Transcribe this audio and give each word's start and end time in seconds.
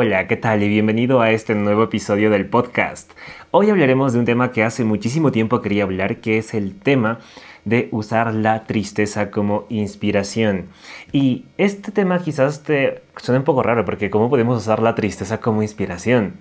Hola, 0.00 0.28
¿qué 0.28 0.36
tal? 0.36 0.62
Y 0.62 0.68
bienvenido 0.68 1.20
a 1.20 1.32
este 1.32 1.56
nuevo 1.56 1.82
episodio 1.82 2.30
del 2.30 2.46
podcast. 2.46 3.10
Hoy 3.50 3.68
hablaremos 3.68 4.12
de 4.12 4.20
un 4.20 4.26
tema 4.26 4.52
que 4.52 4.62
hace 4.62 4.84
muchísimo 4.84 5.32
tiempo 5.32 5.60
quería 5.60 5.82
hablar, 5.82 6.18
que 6.18 6.38
es 6.38 6.54
el 6.54 6.78
tema 6.78 7.18
de 7.64 7.88
usar 7.90 8.32
la 8.32 8.62
tristeza 8.62 9.32
como 9.32 9.66
inspiración. 9.70 10.66
Y 11.10 11.46
este 11.56 11.90
tema 11.90 12.22
quizás 12.22 12.62
te 12.62 13.02
suene 13.16 13.40
un 13.40 13.44
poco 13.44 13.64
raro, 13.64 13.84
porque 13.84 14.08
¿cómo 14.08 14.30
podemos 14.30 14.62
usar 14.62 14.80
la 14.80 14.94
tristeza 14.94 15.40
como 15.40 15.62
inspiración? 15.62 16.34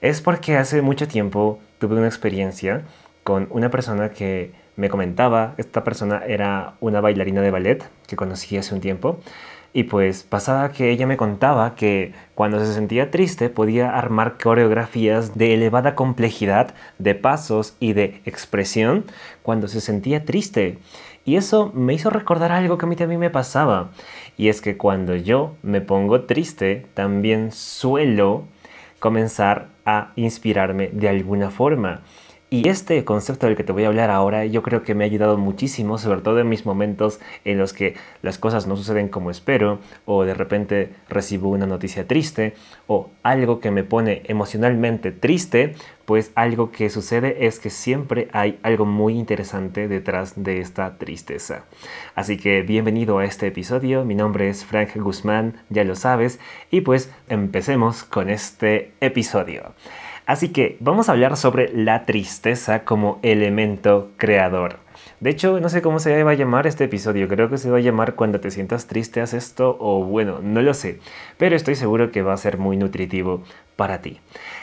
Es 0.00 0.22
porque 0.22 0.56
hace 0.56 0.80
mucho 0.80 1.06
tiempo 1.06 1.60
tuve 1.78 1.96
una 1.96 2.06
experiencia 2.06 2.84
con 3.22 3.48
una 3.50 3.70
persona 3.70 4.12
que 4.12 4.52
me 4.76 4.88
comentaba, 4.88 5.52
esta 5.58 5.84
persona 5.84 6.22
era 6.26 6.72
una 6.80 7.02
bailarina 7.02 7.42
de 7.42 7.50
ballet 7.50 7.84
que 8.06 8.16
conocí 8.16 8.56
hace 8.56 8.74
un 8.74 8.80
tiempo, 8.80 9.20
y 9.74 9.84
pues 9.84 10.22
pasaba 10.22 10.70
que 10.70 10.90
ella 10.90 11.06
me 11.06 11.16
contaba 11.16 11.74
que 11.74 12.12
cuando 12.34 12.58
se 12.64 12.74
sentía 12.74 13.10
triste 13.10 13.48
podía 13.48 13.96
armar 13.96 14.36
coreografías 14.42 15.36
de 15.36 15.54
elevada 15.54 15.94
complejidad, 15.94 16.74
de 16.98 17.14
pasos 17.14 17.74
y 17.80 17.94
de 17.94 18.20
expresión 18.26 19.04
cuando 19.42 19.68
se 19.68 19.80
sentía 19.80 20.24
triste. 20.24 20.78
Y 21.24 21.36
eso 21.36 21.70
me 21.74 21.94
hizo 21.94 22.10
recordar 22.10 22.52
algo 22.52 22.76
que 22.78 22.84
a 22.84 22.88
mí 22.88 22.96
también 22.96 23.20
me 23.20 23.30
pasaba. 23.30 23.90
Y 24.36 24.48
es 24.48 24.60
que 24.60 24.76
cuando 24.76 25.14
yo 25.16 25.54
me 25.62 25.80
pongo 25.80 26.22
triste, 26.22 26.86
también 26.94 27.52
suelo 27.52 28.44
comenzar 28.98 29.68
a 29.86 30.12
inspirarme 30.16 30.88
de 30.92 31.08
alguna 31.08 31.50
forma. 31.50 32.02
Y 32.52 32.68
este 32.68 33.02
concepto 33.02 33.46
del 33.46 33.56
que 33.56 33.64
te 33.64 33.72
voy 33.72 33.84
a 33.84 33.86
hablar 33.86 34.10
ahora 34.10 34.44
yo 34.44 34.62
creo 34.62 34.82
que 34.82 34.94
me 34.94 35.04
ha 35.04 35.06
ayudado 35.06 35.38
muchísimo, 35.38 35.96
sobre 35.96 36.20
todo 36.20 36.38
en 36.38 36.50
mis 36.50 36.66
momentos 36.66 37.18
en 37.46 37.56
los 37.56 37.72
que 37.72 37.94
las 38.20 38.36
cosas 38.36 38.66
no 38.66 38.76
suceden 38.76 39.08
como 39.08 39.30
espero, 39.30 39.78
o 40.04 40.24
de 40.24 40.34
repente 40.34 40.90
recibo 41.08 41.48
una 41.48 41.64
noticia 41.64 42.06
triste, 42.06 42.52
o 42.86 43.08
algo 43.22 43.58
que 43.60 43.70
me 43.70 43.84
pone 43.84 44.20
emocionalmente 44.26 45.12
triste, 45.12 45.76
pues 46.04 46.30
algo 46.34 46.70
que 46.72 46.90
sucede 46.90 47.46
es 47.46 47.58
que 47.58 47.70
siempre 47.70 48.28
hay 48.32 48.58
algo 48.62 48.84
muy 48.84 49.14
interesante 49.14 49.88
detrás 49.88 50.34
de 50.36 50.60
esta 50.60 50.98
tristeza. 50.98 51.64
Así 52.14 52.36
que 52.36 52.60
bienvenido 52.60 53.16
a 53.16 53.24
este 53.24 53.46
episodio, 53.46 54.04
mi 54.04 54.14
nombre 54.14 54.50
es 54.50 54.66
Frank 54.66 54.94
Guzmán, 54.96 55.54
ya 55.70 55.84
lo 55.84 55.96
sabes, 55.96 56.38
y 56.70 56.82
pues 56.82 57.10
empecemos 57.30 58.04
con 58.04 58.28
este 58.28 58.92
episodio. 59.00 59.72
Así 60.26 60.50
que 60.50 60.76
vamos 60.80 61.08
a 61.08 61.12
hablar 61.12 61.36
sobre 61.36 61.68
la 61.74 62.04
tristeza 62.04 62.84
como 62.84 63.18
elemento 63.22 64.10
creador. 64.16 64.78
De 65.20 65.30
hecho, 65.30 65.58
no 65.60 65.68
sé 65.68 65.82
cómo 65.82 65.98
se 65.98 66.22
va 66.22 66.30
a 66.30 66.34
llamar 66.34 66.66
este 66.66 66.84
episodio. 66.84 67.28
Creo 67.28 67.48
que 67.48 67.58
se 67.58 67.70
va 67.70 67.78
a 67.78 67.80
llamar 67.80 68.14
Cuando 68.14 68.40
te 68.40 68.50
sientas 68.50 68.86
triste, 68.86 69.20
haz 69.20 69.34
esto 69.34 69.76
o 69.80 70.04
bueno, 70.04 70.40
no 70.42 70.62
lo 70.62 70.74
sé. 70.74 71.00
Pero 71.38 71.56
estoy 71.56 71.74
seguro 71.74 72.10
que 72.10 72.22
va 72.22 72.32
a 72.32 72.36
ser 72.36 72.58
muy 72.58 72.76
nutritivo 72.76 73.42
para 73.76 74.00
ti. 74.00 74.20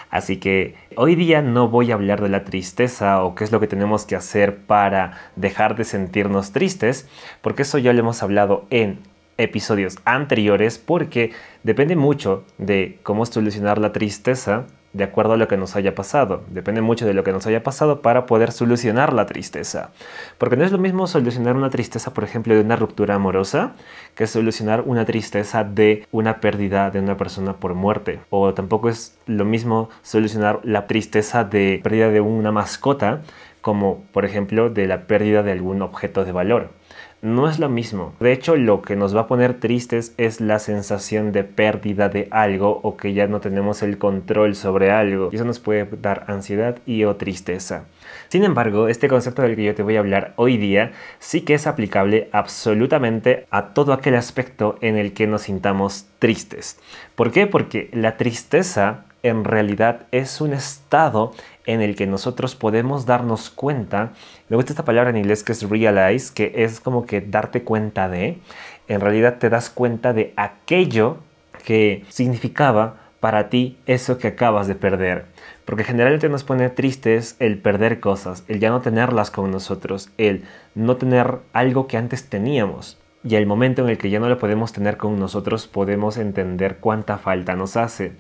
Así 0.10 0.38
que 0.38 0.76
hoy 0.96 1.16
día 1.16 1.42
no 1.42 1.70
voy 1.70 1.92
a 1.92 1.96
hablar 1.96 2.22
de 2.22 2.30
la 2.30 2.44
tristeza 2.44 3.24
o 3.24 3.36
qué 3.36 3.44
es 3.44 3.52
lo 3.52 3.60
que 3.60 3.68
tenemos 3.68 4.06
que 4.06 4.16
hacer 4.16 4.58
para 4.58 5.32
dejar 5.36 5.76
de 5.76 5.84
sentirnos 5.84 6.52
tristes, 6.52 7.08
porque 7.42 7.62
eso 7.62 7.78
ya 7.78 7.94
lo 7.94 8.00
hemos 8.00 8.24
hablado 8.24 8.66
en 8.70 9.00
episodios 9.38 9.98
anteriores, 10.06 10.78
porque 10.78 11.32
depende 11.64 11.96
mucho 11.96 12.44
de 12.58 13.00
cómo 13.04 13.26
solucionar 13.26 13.78
la 13.78 13.94
tristeza 13.94 14.66
de 14.94 15.04
acuerdo 15.04 15.34
a 15.34 15.38
lo 15.38 15.48
que 15.48 15.58
nos 15.58 15.76
haya 15.76 15.96
pasado. 15.96 16.44
Depende 16.50 16.82
mucho 16.82 17.06
de 17.06 17.14
lo 17.14 17.24
que 17.24 17.32
nos 17.32 17.46
haya 17.48 17.64
pasado 17.64 18.02
para 18.02 18.26
poder 18.26 18.52
solucionar 18.52 19.14
la 19.14 19.26
tristeza. 19.26 19.92
Porque 20.38 20.58
no 20.58 20.66
es 20.66 20.72
lo 20.72 20.78
mismo 20.78 21.08
solucionar 21.08 21.56
una 21.56 21.70
tristeza, 21.70 22.14
por 22.14 22.24
ejemplo, 22.24 22.54
de 22.54 22.62
una 22.62 22.76
ruptura 22.76 23.16
amorosa, 23.16 23.74
que 24.16 24.28
solucionar 24.28 24.84
una 24.86 25.06
tristeza 25.06 25.64
de 25.64 26.08
una 26.12 26.40
pérdida 26.40 26.90
de 26.90 27.00
una 27.00 27.18
persona 27.18 27.54
por 27.54 27.74
muerte. 27.74 28.20
O 28.30 28.54
tampoco 28.54 28.90
es 28.90 29.18
lo 29.28 29.46
mismo 29.46 29.90
solucionar 30.02 30.60
la 30.64 30.88
tristeza 30.88 31.44
de 31.44 31.80
pérdida 31.84 32.10
de 32.10 32.22
una 32.22 32.52
mascota, 32.52 33.22
como 33.62 34.04
por 34.14 34.26
ejemplo 34.26 34.70
de 34.70 34.88
la 34.88 35.02
pérdida 35.02 35.44
de 35.44 35.52
algún 35.52 35.82
objeto 35.82 36.26
de 36.26 36.32
valor 36.32 36.79
no 37.22 37.50
es 37.50 37.60
lo 37.60 37.68
mismo. 37.68 38.14
De 38.20 38.32
hecho, 38.32 38.56
lo 38.56 38.82
que 38.82 38.96
nos 38.96 39.16
va 39.16 39.22
a 39.22 39.28
poner 39.28 39.60
tristes 39.60 40.14
es 40.18 40.40
la 40.40 40.60
sensación 40.60 41.32
de 41.32 41.44
pérdida 41.44 42.08
de 42.08 42.28
algo 42.32 42.80
o 42.84 42.96
que 42.96 43.14
ya 43.14 43.28
no 43.28 43.42
tenemos 43.42 43.84
el 43.84 43.98
control 43.98 44.56
sobre 44.56 44.92
algo. 44.92 45.30
Y 45.32 45.36
eso 45.36 45.46
nos 45.46 45.60
puede 45.60 45.88
dar 46.02 46.24
ansiedad 46.28 46.78
y 46.86 47.04
o 47.04 47.18
tristeza. 47.18 47.84
Sin 48.30 48.44
embargo, 48.44 48.88
este 48.88 49.08
concepto 49.10 49.42
del 49.42 49.56
que 49.56 49.66
yo 49.66 49.76
te 49.76 49.84
voy 49.84 49.98
a 49.98 50.00
hablar 50.00 50.34
hoy 50.38 50.58
día 50.58 50.94
sí 51.20 51.42
que 51.42 51.56
es 51.56 51.68
aplicable 51.68 52.30
absolutamente 52.32 53.48
a 53.52 53.74
todo 53.74 53.92
aquel 53.92 54.16
aspecto 54.16 54.78
en 54.82 54.98
el 54.98 55.14
que 55.14 55.28
nos 55.28 55.44
sintamos 55.44 56.06
tristes. 56.20 56.80
¿Por 57.16 57.32
qué? 57.32 57.48
Porque 57.48 57.90
la 57.92 58.18
tristeza 58.18 59.06
en 59.24 59.44
realidad 59.44 60.08
es 60.12 60.40
un 60.42 60.54
estado 60.54 61.34
en 61.74 61.82
el 61.82 61.96
que 61.96 62.08
nosotros 62.08 62.56
podemos 62.56 63.06
darnos 63.06 63.52
cuenta, 63.52 64.14
me 64.50 64.56
gusta 64.56 64.74
esta 64.74 64.86
palabra 64.86 65.12
en 65.12 65.18
inglés 65.18 65.44
que 65.44 65.52
es 65.52 65.70
realize, 65.70 66.34
que 66.34 66.52
es 66.56 66.80
como 66.80 67.06
que 67.06 67.22
darte 67.22 67.64
cuenta 67.64 68.10
de, 68.10 68.40
en 68.88 69.02
realidad 69.02 69.38
te 69.38 69.50
das 69.50 69.70
cuenta 69.70 70.12
de 70.12 70.34
aquello 70.36 71.18
que 71.64 72.06
significaba 72.10 72.96
para 73.20 73.50
ti 73.50 73.78
eso 73.86 74.18
que 74.18 74.30
acabas 74.30 74.68
de 74.68 74.74
perder. 74.76 75.26
Porque 75.66 75.84
generalmente 75.84 76.28
nos 76.28 76.44
pone 76.44 76.70
tristes 76.70 77.36
el 77.38 77.60
perder 77.60 78.00
cosas, 78.00 78.44
el 78.48 78.60
ya 78.60 78.70
no 78.72 78.82
tenerlas 78.82 79.30
con 79.30 79.52
nosotros, 79.52 80.10
el 80.18 80.46
no 80.74 80.98
tener 80.98 81.38
algo 81.54 81.86
que 81.86 81.98
antes 81.98 82.30
teníamos. 82.30 82.99
Y 83.22 83.36
el 83.36 83.46
momento 83.46 83.82
en 83.82 83.90
el 83.90 83.98
que 83.98 84.10
ya 84.10 84.22
no 84.22 84.30
lo 84.30 84.38
podemos 84.38 84.72
tener 84.72 84.96
con 84.96 85.20
nosotros 85.20 85.68
podemos 85.68 86.16
entender 86.16 86.78
cuánta 86.78 87.18
falta 87.18 87.58
nos 87.58 87.76
hace. 87.76 88.14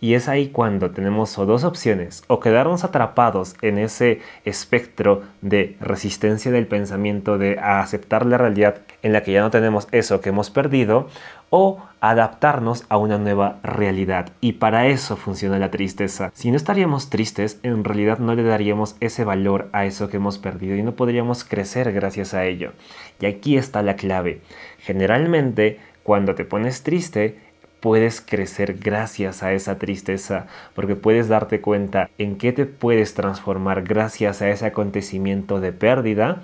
Y 0.00 0.14
es 0.14 0.28
ahí 0.28 0.48
cuando 0.48 0.92
tenemos 0.92 1.34
dos 1.34 1.64
opciones, 1.64 2.22
o 2.28 2.38
quedarnos 2.38 2.84
atrapados 2.84 3.56
en 3.62 3.78
ese 3.78 4.20
espectro 4.44 5.22
de 5.40 5.76
resistencia 5.80 6.52
del 6.52 6.68
pensamiento, 6.68 7.36
de 7.36 7.58
aceptar 7.58 8.26
la 8.26 8.38
realidad 8.38 8.82
en 9.02 9.12
la 9.12 9.24
que 9.24 9.32
ya 9.32 9.40
no 9.40 9.50
tenemos 9.50 9.88
eso 9.90 10.20
que 10.20 10.28
hemos 10.28 10.50
perdido, 10.50 11.08
o 11.56 11.80
adaptarnos 12.00 12.84
a 12.88 12.96
una 12.96 13.16
nueva 13.16 13.60
realidad. 13.62 14.32
Y 14.40 14.54
para 14.54 14.88
eso 14.88 15.16
funciona 15.16 15.56
la 15.60 15.70
tristeza. 15.70 16.32
Si 16.34 16.50
no 16.50 16.56
estaríamos 16.56 17.10
tristes, 17.10 17.60
en 17.62 17.84
realidad 17.84 18.18
no 18.18 18.34
le 18.34 18.42
daríamos 18.42 18.96
ese 18.98 19.22
valor 19.22 19.68
a 19.70 19.84
eso 19.84 20.08
que 20.08 20.16
hemos 20.16 20.36
perdido 20.38 20.74
y 20.74 20.82
no 20.82 20.96
podríamos 20.96 21.44
crecer 21.44 21.92
gracias 21.92 22.34
a 22.34 22.44
ello. 22.44 22.72
Y 23.20 23.26
aquí 23.26 23.56
está 23.56 23.82
la 23.82 23.94
clave. 23.94 24.40
Generalmente, 24.80 25.78
cuando 26.02 26.34
te 26.34 26.44
pones 26.44 26.82
triste, 26.82 27.38
puedes 27.78 28.20
crecer 28.20 28.74
gracias 28.74 29.44
a 29.44 29.52
esa 29.52 29.78
tristeza, 29.78 30.48
porque 30.74 30.96
puedes 30.96 31.28
darte 31.28 31.60
cuenta 31.60 32.10
en 32.18 32.36
qué 32.36 32.52
te 32.52 32.66
puedes 32.66 33.14
transformar 33.14 33.84
gracias 33.84 34.42
a 34.42 34.48
ese 34.48 34.66
acontecimiento 34.66 35.60
de 35.60 35.70
pérdida, 35.70 36.42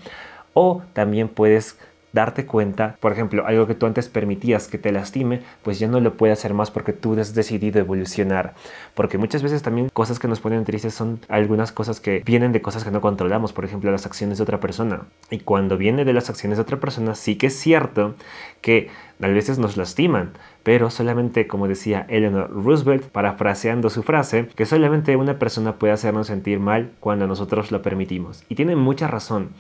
o 0.54 0.82
también 0.92 1.28
puedes 1.28 1.76
darte 2.12 2.46
cuenta, 2.46 2.96
por 3.00 3.12
ejemplo, 3.12 3.46
algo 3.46 3.66
que 3.66 3.74
tú 3.74 3.86
antes 3.86 4.08
permitías 4.08 4.68
que 4.68 4.78
te 4.78 4.92
lastime, 4.92 5.42
pues 5.62 5.78
ya 5.78 5.88
no 5.88 6.00
lo 6.00 6.14
puede 6.14 6.32
hacer 6.32 6.54
más 6.54 6.70
porque 6.70 6.92
tú 6.92 7.18
has 7.18 7.34
decidido 7.34 7.80
evolucionar. 7.80 8.54
Porque 8.94 9.18
muchas 9.18 9.42
veces 9.42 9.62
también 9.62 9.88
cosas 9.92 10.18
que 10.18 10.28
nos 10.28 10.40
ponen 10.40 10.64
tristes 10.64 10.94
son 10.94 11.20
algunas 11.28 11.72
cosas 11.72 12.00
que 12.00 12.22
vienen 12.24 12.52
de 12.52 12.62
cosas 12.62 12.84
que 12.84 12.90
no 12.90 13.00
controlamos, 13.00 13.52
por 13.52 13.64
ejemplo, 13.64 13.90
las 13.90 14.06
acciones 14.06 14.38
de 14.38 14.42
otra 14.42 14.60
persona. 14.60 15.02
Y 15.30 15.40
cuando 15.40 15.76
viene 15.76 16.04
de 16.04 16.12
las 16.12 16.30
acciones 16.30 16.58
de 16.58 16.62
otra 16.62 16.80
persona, 16.80 17.14
sí 17.14 17.36
que 17.36 17.48
es 17.48 17.58
cierto 17.58 18.14
que 18.60 18.88
a 19.22 19.28
veces 19.28 19.58
nos 19.58 19.76
lastiman, 19.76 20.30
pero 20.62 20.90
solamente, 20.90 21.46
como 21.46 21.68
decía 21.68 22.06
Eleanor 22.08 22.50
Roosevelt, 22.50 23.04
parafraseando 23.04 23.90
su 23.90 24.02
frase, 24.02 24.48
que 24.54 24.66
solamente 24.66 25.16
una 25.16 25.38
persona 25.38 25.76
puede 25.76 25.92
hacernos 25.92 26.28
sentir 26.28 26.58
mal 26.58 26.92
cuando 27.00 27.26
nosotros 27.26 27.70
lo 27.70 27.82
permitimos. 27.82 28.44
Y 28.48 28.54
tiene 28.54 28.76
mucha 28.76 29.08
razón, 29.08 29.50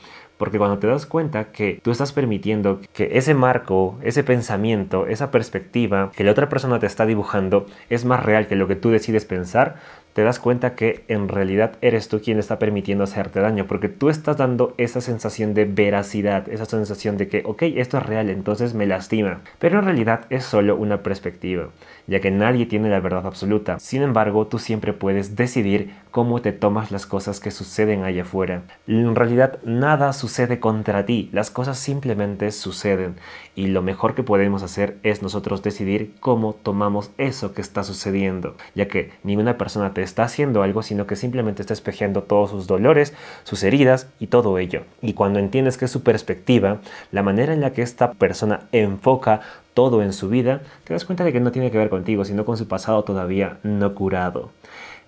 porque 0.40 0.56
cuando 0.56 0.78
te 0.78 0.86
das 0.86 1.04
cuenta 1.04 1.52
que 1.52 1.80
tú 1.82 1.90
estás 1.90 2.14
permitiendo 2.14 2.80
que 2.94 3.10
ese 3.18 3.34
marco, 3.34 3.98
ese 4.02 4.24
pensamiento, 4.24 5.06
esa 5.06 5.30
perspectiva 5.30 6.10
que 6.16 6.24
la 6.24 6.30
otra 6.30 6.48
persona 6.48 6.78
te 6.78 6.86
está 6.86 7.04
dibujando 7.04 7.66
es 7.90 8.06
más 8.06 8.24
real 8.24 8.46
que 8.46 8.56
lo 8.56 8.66
que 8.66 8.74
tú 8.74 8.88
decides 8.88 9.26
pensar, 9.26 9.76
te 10.12 10.22
das 10.22 10.38
cuenta 10.38 10.74
que 10.74 11.04
en 11.08 11.28
realidad 11.28 11.72
eres 11.80 12.08
tú 12.08 12.20
quien 12.20 12.38
está 12.38 12.58
permitiendo 12.58 13.04
hacerte 13.04 13.40
daño, 13.40 13.66
porque 13.66 13.88
tú 13.88 14.08
estás 14.08 14.36
dando 14.36 14.74
esa 14.76 15.00
sensación 15.00 15.54
de 15.54 15.64
veracidad, 15.64 16.48
esa 16.48 16.64
sensación 16.64 17.16
de 17.16 17.28
que, 17.28 17.42
ok, 17.44 17.62
esto 17.62 17.98
es 17.98 18.06
real, 18.06 18.30
entonces 18.30 18.74
me 18.74 18.86
lastima. 18.86 19.40
Pero 19.58 19.78
en 19.78 19.84
realidad 19.84 20.26
es 20.30 20.44
solo 20.44 20.76
una 20.76 21.02
perspectiva, 21.02 21.68
ya 22.06 22.20
que 22.20 22.30
nadie 22.30 22.66
tiene 22.66 22.90
la 22.90 23.00
verdad 23.00 23.26
absoluta. 23.26 23.78
Sin 23.78 24.02
embargo, 24.02 24.46
tú 24.46 24.58
siempre 24.58 24.92
puedes 24.92 25.36
decidir 25.36 25.94
cómo 26.10 26.42
te 26.42 26.52
tomas 26.52 26.90
las 26.90 27.06
cosas 27.06 27.40
que 27.40 27.50
suceden 27.50 28.02
allá 28.02 28.22
afuera. 28.22 28.62
En 28.86 29.14
realidad 29.14 29.58
nada 29.64 30.12
sucede 30.12 30.58
contra 30.58 31.06
ti, 31.06 31.30
las 31.32 31.50
cosas 31.50 31.78
simplemente 31.78 32.50
suceden. 32.50 33.16
Y 33.54 33.68
lo 33.68 33.82
mejor 33.82 34.14
que 34.14 34.22
podemos 34.22 34.62
hacer 34.62 34.96
es 35.02 35.22
nosotros 35.22 35.62
decidir 35.62 36.14
cómo 36.20 36.54
tomamos 36.54 37.10
eso 37.18 37.52
que 37.54 37.60
está 37.60 37.84
sucediendo, 37.84 38.56
ya 38.74 38.88
que 38.88 39.12
ninguna 39.22 39.58
persona 39.58 39.92
te 39.92 39.99
está 40.02 40.24
haciendo 40.24 40.62
algo, 40.62 40.82
sino 40.82 41.06
que 41.06 41.16
simplemente 41.16 41.62
está 41.62 41.74
espejeando 41.74 42.22
todos 42.22 42.50
sus 42.50 42.66
dolores, 42.66 43.14
sus 43.44 43.62
heridas 43.62 44.08
y 44.18 44.28
todo 44.28 44.58
ello. 44.58 44.82
Y 45.02 45.14
cuando 45.14 45.38
entiendes 45.38 45.76
que 45.76 45.86
es 45.86 45.90
su 45.90 46.02
perspectiva, 46.02 46.80
la 47.12 47.22
manera 47.22 47.52
en 47.52 47.60
la 47.60 47.72
que 47.72 47.82
esta 47.82 48.12
persona 48.12 48.68
enfoca 48.72 49.40
todo 49.74 50.02
en 50.02 50.12
su 50.12 50.28
vida, 50.28 50.62
te 50.84 50.94
das 50.94 51.04
cuenta 51.04 51.24
de 51.24 51.32
que 51.32 51.40
no 51.40 51.52
tiene 51.52 51.70
que 51.70 51.78
ver 51.78 51.90
contigo, 51.90 52.24
sino 52.24 52.44
con 52.44 52.56
su 52.56 52.68
pasado 52.68 53.04
todavía 53.04 53.58
no 53.62 53.94
curado. 53.94 54.50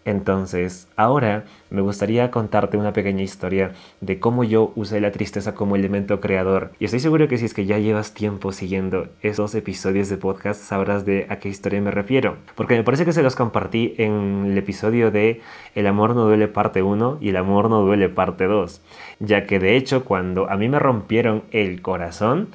Entonces, 0.05 0.89
ahora 0.97 1.45
me 1.71 1.81
gustaría 1.81 2.31
contarte 2.31 2.77
una 2.77 2.93
pequeña 2.93 3.23
historia 3.23 3.73
de 4.01 4.19
cómo 4.19 4.43
yo 4.43 4.73
usé 4.75 5.01
la 5.01 5.13
tristeza 5.13 5.55
como 5.55 5.77
elemento 5.77 6.21
creador. 6.21 6.73
Y 6.81 6.87
estoy 6.87 7.01
seguro 7.01 7.29
que 7.29 7.39
si 7.39 7.45
es 7.45 7.55
que 7.55 7.67
ya 7.67 7.79
llevas 7.79 8.13
tiempo 8.13 8.53
siguiendo 8.53 9.09
esos 9.23 9.55
episodios 9.55 10.09
de 10.09 10.17
podcast, 10.17 10.61
sabrás 10.61 11.05
de 11.05 11.27
a 11.29 11.37
qué 11.37 11.49
historia 11.49 11.81
me 11.81 11.93
refiero. 11.93 12.37
Porque 12.57 12.75
me 12.75 12.85
parece 12.85 13.05
que 13.05 13.13
se 13.13 13.23
los 13.23 13.37
compartí 13.37 13.95
en 13.99 14.47
el 14.51 14.59
episodio 14.59 15.11
de 15.11 15.41
El 15.75 15.87
amor 15.87 16.17
no 16.17 16.25
duele 16.25 16.49
parte 16.49 16.83
1 16.83 17.19
y 17.21 17.29
El 17.29 17.37
amor 17.37 17.71
no 17.71 17.83
duele 17.83 18.09
parte 18.09 18.45
2. 18.45 18.81
Ya 19.21 19.47
que 19.47 19.61
de 19.61 19.77
hecho 19.77 20.05
cuando 20.05 20.51
a 20.51 20.57
mí 20.57 20.69
me 20.69 20.81
rompieron 20.81 21.45
el 21.53 21.81
corazón, 21.81 22.49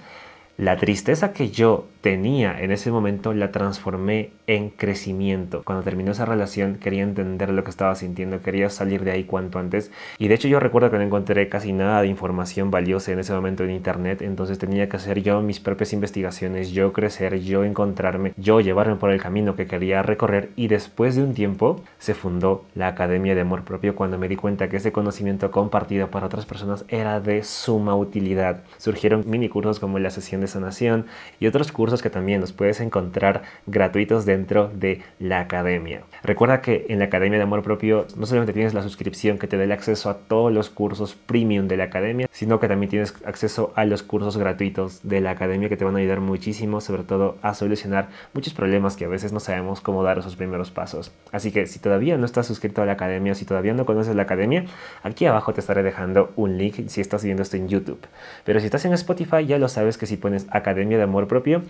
la 0.57 0.75
tristeza 0.77 1.33
que 1.33 1.51
yo 1.51 1.86
tenía 2.01 2.59
en 2.59 2.71
ese 2.71 2.92
momento 2.92 3.31
la 3.33 3.51
transformé 3.51 4.31
en 4.48 4.69
crecimiento. 4.69 5.62
Cuando 5.63 5.83
terminó 5.83 6.13
esa 6.13 6.25
relación 6.25 6.75
quería 6.75 7.04
entender 7.04 7.50
lo 7.50 7.63
que 7.63 7.69
estaba 7.69 7.94
sintiendo, 7.94 8.42
quería 8.42 8.71
salir 8.71 9.04
de 9.04 9.12
ahí 9.12 9.25
cuanto 9.25 9.59
antes. 9.59 9.92
Y 10.18 10.30
de 10.30 10.33
hecho 10.33 10.48
yo 10.48 10.59
recuerdo 10.59 10.89
que 10.89 10.98
no 10.98 11.04
encontré 11.04 11.48
casi 11.48 11.74
nada 11.74 12.01
de 12.01 12.07
información 12.07 12.71
valiosa 12.71 13.12
en 13.12 13.19
ese 13.19 13.33
momento 13.33 13.65
en 13.65 13.71
internet, 13.71 14.24
entonces 14.24 14.57
tenía 14.57 14.89
que 14.89 14.95
hacer 14.95 15.21
yo 15.21 15.42
mis 15.42 15.59
propias 15.59 15.94
investigaciones, 15.94 16.71
yo 16.71 16.92
crecer, 16.92 17.39
yo 17.42 17.63
encontrarme, 17.63 18.33
yo 18.38 18.60
llevarme 18.60 18.95
por 18.95 19.12
el 19.12 19.21
camino 19.21 19.56
que 19.56 19.68
quería 19.68 20.01
recorrer 20.01 20.50
y 20.56 20.69
después 20.69 21.15
de 21.15 21.21
un 21.21 21.36
tiempo 21.36 21.83
se 22.00 22.15
fundó 22.15 22.65
la 22.74 22.88
Academia 22.88 23.36
de 23.36 23.42
Amor 23.42 23.63
Propio 23.63 23.95
cuando 23.95 24.18
me 24.18 24.27
di 24.27 24.38
cuenta 24.38 24.69
que 24.69 24.77
ese 24.77 24.92
conocimiento 24.92 25.51
compartido 25.51 26.10
para 26.10 26.25
otras 26.25 26.48
personas 26.48 26.83
era 26.88 27.19
de 27.19 27.44
suma 27.44 27.95
utilidad. 27.95 28.63
Surgieron 28.77 29.24
mini 29.27 29.50
cursos 29.50 29.80
como 29.80 30.00
la 30.00 30.10
sesión 30.10 30.46
sanación 30.47 31.05
y 31.39 31.47
otros 31.47 31.71
cursos 31.71 32.01
que 32.01 32.09
también 32.09 32.41
los 32.41 32.53
puedes 32.53 32.79
encontrar 32.79 33.44
gratuitos 33.65 34.25
dentro 34.25 34.69
de 34.73 35.01
la 35.19 35.39
academia. 35.39 36.01
Recuerda 36.23 36.61
que 36.61 36.85
en 36.89 36.99
la 36.99 37.05
Academia 37.05 37.38
de 37.38 37.44
Amor 37.44 37.63
Propio 37.63 38.07
no 38.15 38.25
solamente 38.25 38.53
tienes 38.53 38.73
la 38.73 38.83
suscripción 38.83 39.38
que 39.38 39.47
te 39.47 39.57
da 39.57 39.63
el 39.63 39.71
acceso 39.71 40.09
a 40.09 40.17
todos 40.17 40.51
los 40.51 40.69
cursos 40.69 41.15
premium 41.15 41.67
de 41.67 41.77
la 41.77 41.85
academia, 41.85 42.27
sino 42.31 42.59
que 42.59 42.67
también 42.67 42.89
tienes 42.89 43.13
acceso 43.25 43.71
a 43.75 43.85
los 43.85 44.03
cursos 44.03 44.38
gratuitos 44.38 45.01
de 45.03 45.21
la 45.21 45.31
academia 45.31 45.69
que 45.69 45.77
te 45.77 45.85
van 45.85 45.95
a 45.95 45.99
ayudar 45.99 46.19
muchísimo, 46.19 46.81
sobre 46.81 47.03
todo 47.03 47.38
a 47.41 47.53
solucionar 47.53 48.09
muchos 48.33 48.53
problemas 48.53 48.95
que 48.95 49.05
a 49.05 49.07
veces 49.07 49.31
no 49.33 49.39
sabemos 49.39 49.81
cómo 49.81 50.03
dar 50.03 50.19
esos 50.19 50.35
primeros 50.35 50.71
pasos. 50.71 51.11
Así 51.31 51.51
que 51.51 51.65
si 51.67 51.79
todavía 51.79 52.17
no 52.17 52.25
estás 52.25 52.47
suscrito 52.47 52.81
a 52.81 52.85
la 52.85 52.93
academia, 52.93 53.35
si 53.35 53.45
todavía 53.45 53.73
no 53.73 53.85
conoces 53.85 54.15
la 54.15 54.23
academia, 54.23 54.65
aquí 55.03 55.25
abajo 55.25 55.53
te 55.53 55.61
estaré 55.61 55.83
dejando 55.83 56.31
un 56.35 56.57
link 56.57 56.88
si 56.88 57.01
estás 57.01 57.23
viendo 57.23 57.43
esto 57.43 57.57
en 57.57 57.67
YouTube. 57.67 58.00
Pero 58.43 58.59
si 58.59 58.65
estás 58.65 58.85
en 58.85 58.93
Spotify 58.93 59.45
ya 59.45 59.57
lo 59.57 59.67
sabes 59.67 59.97
que 59.97 60.05
si 60.05 60.17
pones 60.17 60.37
Academia 60.51 60.98
de 60.98 61.04
Amor 61.04 61.28
Propio, 61.28 61.63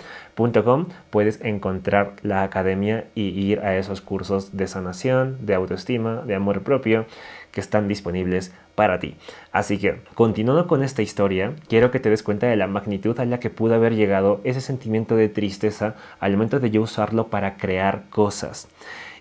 puedes 1.10 1.40
encontrar 1.42 2.14
la 2.24 2.44
academia 2.44 3.06
y 3.16 3.30
ir 3.30 3.60
a 3.62 3.78
esos 3.78 4.02
cursos 4.02 4.58
de 4.58 4.68
sanación, 4.68 5.38
de 5.46 5.56
autoestima, 5.56 6.24
de 6.25 6.36
amor 6.36 6.64
propio 6.64 7.06
que 7.52 7.62
están 7.62 7.88
disponibles 7.88 8.52
para 8.75 9.00
ti. 9.00 9.16
Así 9.52 9.80
que, 9.80 10.02
continuando 10.14 10.68
con 10.68 10.84
esta 10.84 11.02
historia, 11.02 11.54
quiero 11.68 11.90
que 11.90 12.00
te 12.00 12.10
des 12.10 12.22
cuenta 12.22 12.48
de 12.48 12.56
la 12.56 12.68
magnitud 12.68 13.19
a 13.19 13.25
la 13.25 13.40
que 13.40 13.50
pudo 13.50 13.74
haber 13.74 13.96
llegado 13.96 14.42
ese 14.44 14.62
sentimiento 14.62 15.16
de 15.16 15.30
tristeza 15.30 15.96
al 16.19 16.34
momento 16.34 16.60
de 16.60 16.69
yo 16.69 16.81
usarlo 16.81 17.28
para 17.28 17.58
crear 17.58 18.04
cosas. 18.10 18.68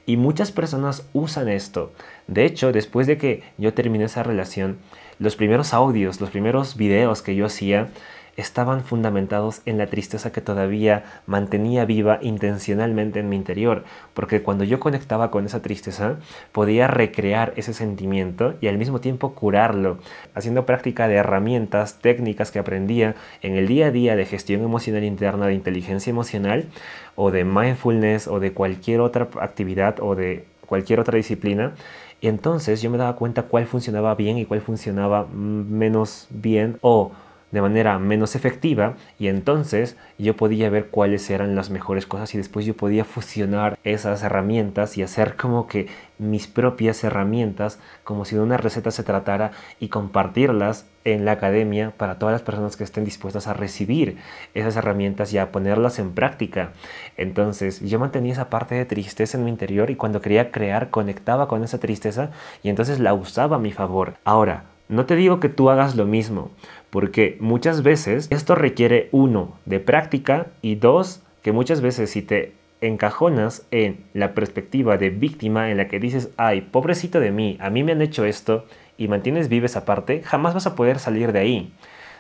Y 0.04 0.18
muchas 0.18 0.52
personas 0.52 1.08
usan 1.14 1.48
esto. 1.48 1.92
De 2.26 2.44
hecho, 2.44 2.70
después 2.72 3.06
de 3.06 3.18
que 3.18 3.42
yo 3.58 3.74
terminé 3.74 4.04
esa 4.04 4.22
relación, 4.22 4.78
los 5.18 5.34
primeros 5.34 5.72
audios, 5.72 6.20
los 6.20 6.30
primeros 6.30 6.76
videos 6.76 7.22
que 7.22 7.34
yo 7.34 7.46
hacía, 7.46 7.88
estaban 8.36 8.84
fundamentados 8.84 9.62
en 9.64 9.78
la 9.78 9.86
tristeza 9.86 10.30
que 10.32 10.40
todavía 10.40 11.04
mantenía 11.26 11.84
viva 11.84 12.18
intencionalmente 12.20 13.20
en 13.20 13.28
mi 13.28 13.36
interior, 13.36 13.84
porque 14.14 14.42
cuando 14.42 14.64
yo 14.64 14.78
conectaba 14.78 15.30
con 15.30 15.46
esa 15.46 15.62
tristeza 15.62 16.16
podía 16.52 16.86
recrear 16.86 17.52
ese 17.56 17.72
sentimiento 17.72 18.54
y 18.60 18.68
al 18.68 18.78
mismo 18.78 19.00
tiempo 19.00 19.34
curarlo, 19.34 19.98
haciendo 20.34 20.66
práctica 20.66 21.08
de 21.08 21.16
herramientas, 21.16 21.98
técnicas 22.00 22.50
que 22.50 22.58
aprendía 22.58 23.14
en 23.42 23.56
el 23.56 23.66
día 23.66 23.86
a 23.86 23.90
día 23.90 24.16
de 24.16 24.26
gestión 24.26 24.62
emocional 24.62 25.04
interna, 25.04 25.46
de 25.46 25.54
inteligencia 25.54 26.10
emocional 26.10 26.66
o 27.14 27.30
de 27.30 27.44
mindfulness 27.44 28.28
o 28.28 28.40
de 28.40 28.52
cualquier 28.52 29.00
otra 29.00 29.28
actividad 29.40 29.96
o 30.00 30.14
de 30.14 30.44
cualquier 30.66 31.00
otra 31.00 31.16
disciplina. 31.16 31.72
Y 32.20 32.28
entonces 32.28 32.80
yo 32.82 32.90
me 32.90 32.98
daba 32.98 33.16
cuenta 33.16 33.42
cuál 33.42 33.66
funcionaba 33.66 34.14
bien 34.14 34.38
y 34.38 34.46
cuál 34.46 34.60
funcionaba 34.60 35.26
menos 35.26 36.26
bien 36.30 36.78
o 36.80 37.12
de 37.56 37.62
manera 37.62 37.98
menos 37.98 38.36
efectiva 38.36 38.96
y 39.18 39.28
entonces 39.28 39.96
yo 40.18 40.36
podía 40.36 40.68
ver 40.68 40.88
cuáles 40.88 41.30
eran 41.30 41.56
las 41.56 41.70
mejores 41.70 42.04
cosas 42.04 42.34
y 42.34 42.36
después 42.36 42.66
yo 42.66 42.76
podía 42.76 43.06
fusionar 43.06 43.78
esas 43.82 44.22
herramientas 44.22 44.98
y 44.98 45.02
hacer 45.02 45.36
como 45.36 45.66
que 45.66 45.86
mis 46.18 46.48
propias 46.48 47.02
herramientas 47.02 47.78
como 48.04 48.26
si 48.26 48.36
de 48.36 48.42
una 48.42 48.58
receta 48.58 48.90
se 48.90 49.04
tratara 49.04 49.52
y 49.80 49.88
compartirlas 49.88 50.84
en 51.04 51.24
la 51.24 51.32
academia 51.32 51.94
para 51.96 52.18
todas 52.18 52.34
las 52.34 52.42
personas 52.42 52.76
que 52.76 52.84
estén 52.84 53.06
dispuestas 53.06 53.46
a 53.46 53.54
recibir 53.54 54.18
esas 54.52 54.76
herramientas 54.76 55.32
y 55.32 55.38
a 55.38 55.50
ponerlas 55.50 55.98
en 55.98 56.12
práctica. 56.12 56.72
Entonces 57.16 57.80
yo 57.80 57.98
mantenía 57.98 58.34
esa 58.34 58.50
parte 58.50 58.74
de 58.74 58.84
tristeza 58.84 59.38
en 59.38 59.44
mi 59.44 59.50
interior 59.50 59.88
y 59.88 59.96
cuando 59.96 60.20
quería 60.20 60.50
crear 60.50 60.90
conectaba 60.90 61.48
con 61.48 61.64
esa 61.64 61.78
tristeza 61.78 62.32
y 62.62 62.68
entonces 62.68 63.00
la 63.00 63.14
usaba 63.14 63.56
a 63.56 63.60
mi 63.60 63.72
favor. 63.72 64.16
Ahora, 64.26 64.75
no 64.88 65.06
te 65.06 65.16
digo 65.16 65.40
que 65.40 65.48
tú 65.48 65.70
hagas 65.70 65.96
lo 65.96 66.06
mismo, 66.06 66.50
porque 66.90 67.36
muchas 67.40 67.82
veces 67.82 68.28
esto 68.30 68.54
requiere 68.54 69.08
uno 69.12 69.54
de 69.64 69.80
práctica 69.80 70.46
y 70.62 70.76
dos 70.76 71.22
que 71.42 71.52
muchas 71.52 71.80
veces 71.80 72.10
si 72.10 72.22
te 72.22 72.52
encajonas 72.80 73.66
en 73.70 74.04
la 74.14 74.34
perspectiva 74.34 74.96
de 74.98 75.10
víctima 75.10 75.70
en 75.70 75.76
la 75.76 75.88
que 75.88 75.98
dices, 75.98 76.30
ay, 76.36 76.60
pobrecito 76.60 77.20
de 77.20 77.30
mí, 77.30 77.56
a 77.60 77.70
mí 77.70 77.82
me 77.82 77.92
han 77.92 78.02
hecho 78.02 78.24
esto 78.24 78.66
y 78.98 79.08
mantienes 79.08 79.48
viva 79.48 79.66
esa 79.66 79.84
parte, 79.84 80.22
jamás 80.22 80.54
vas 80.54 80.66
a 80.66 80.74
poder 80.74 80.98
salir 80.98 81.32
de 81.32 81.40
ahí. 81.40 81.72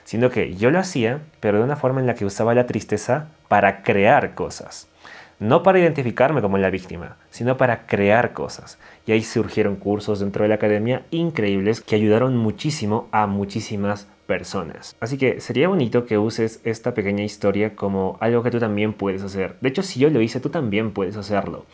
Sino 0.04 0.30
que 0.30 0.54
yo 0.54 0.70
lo 0.70 0.78
hacía, 0.78 1.20
pero 1.40 1.58
de 1.58 1.64
una 1.64 1.76
forma 1.76 2.00
en 2.00 2.06
la 2.06 2.14
que 2.14 2.24
usaba 2.24 2.54
la 2.54 2.66
tristeza 2.66 3.28
para 3.48 3.82
crear 3.82 4.34
cosas. 4.34 4.88
No 5.38 5.62
para 5.62 5.78
identificarme 5.78 6.40
como 6.40 6.56
la 6.56 6.70
víctima, 6.70 7.16
sino 7.28 7.58
para 7.58 7.86
crear 7.86 8.32
cosas. 8.32 8.78
Y 9.04 9.12
ahí 9.12 9.22
surgieron 9.22 9.76
cursos 9.76 10.20
dentro 10.20 10.42
de 10.42 10.48
la 10.48 10.54
academia 10.54 11.04
increíbles 11.10 11.82
que 11.82 11.94
ayudaron 11.94 12.38
muchísimo 12.38 13.08
a 13.12 13.26
muchísimas 13.26 14.08
personas. 14.26 14.96
Así 14.98 15.18
que 15.18 15.40
sería 15.40 15.68
bonito 15.68 16.06
que 16.06 16.16
uses 16.16 16.60
esta 16.64 16.94
pequeña 16.94 17.22
historia 17.22 17.76
como 17.76 18.16
algo 18.20 18.42
que 18.42 18.50
tú 18.50 18.58
también 18.58 18.94
puedes 18.94 19.22
hacer. 19.22 19.56
De 19.60 19.68
hecho, 19.68 19.82
si 19.82 20.00
yo 20.00 20.08
lo 20.08 20.22
hice, 20.22 20.40
tú 20.40 20.48
también 20.48 20.92
puedes 20.92 21.18
hacerlo. 21.18 21.66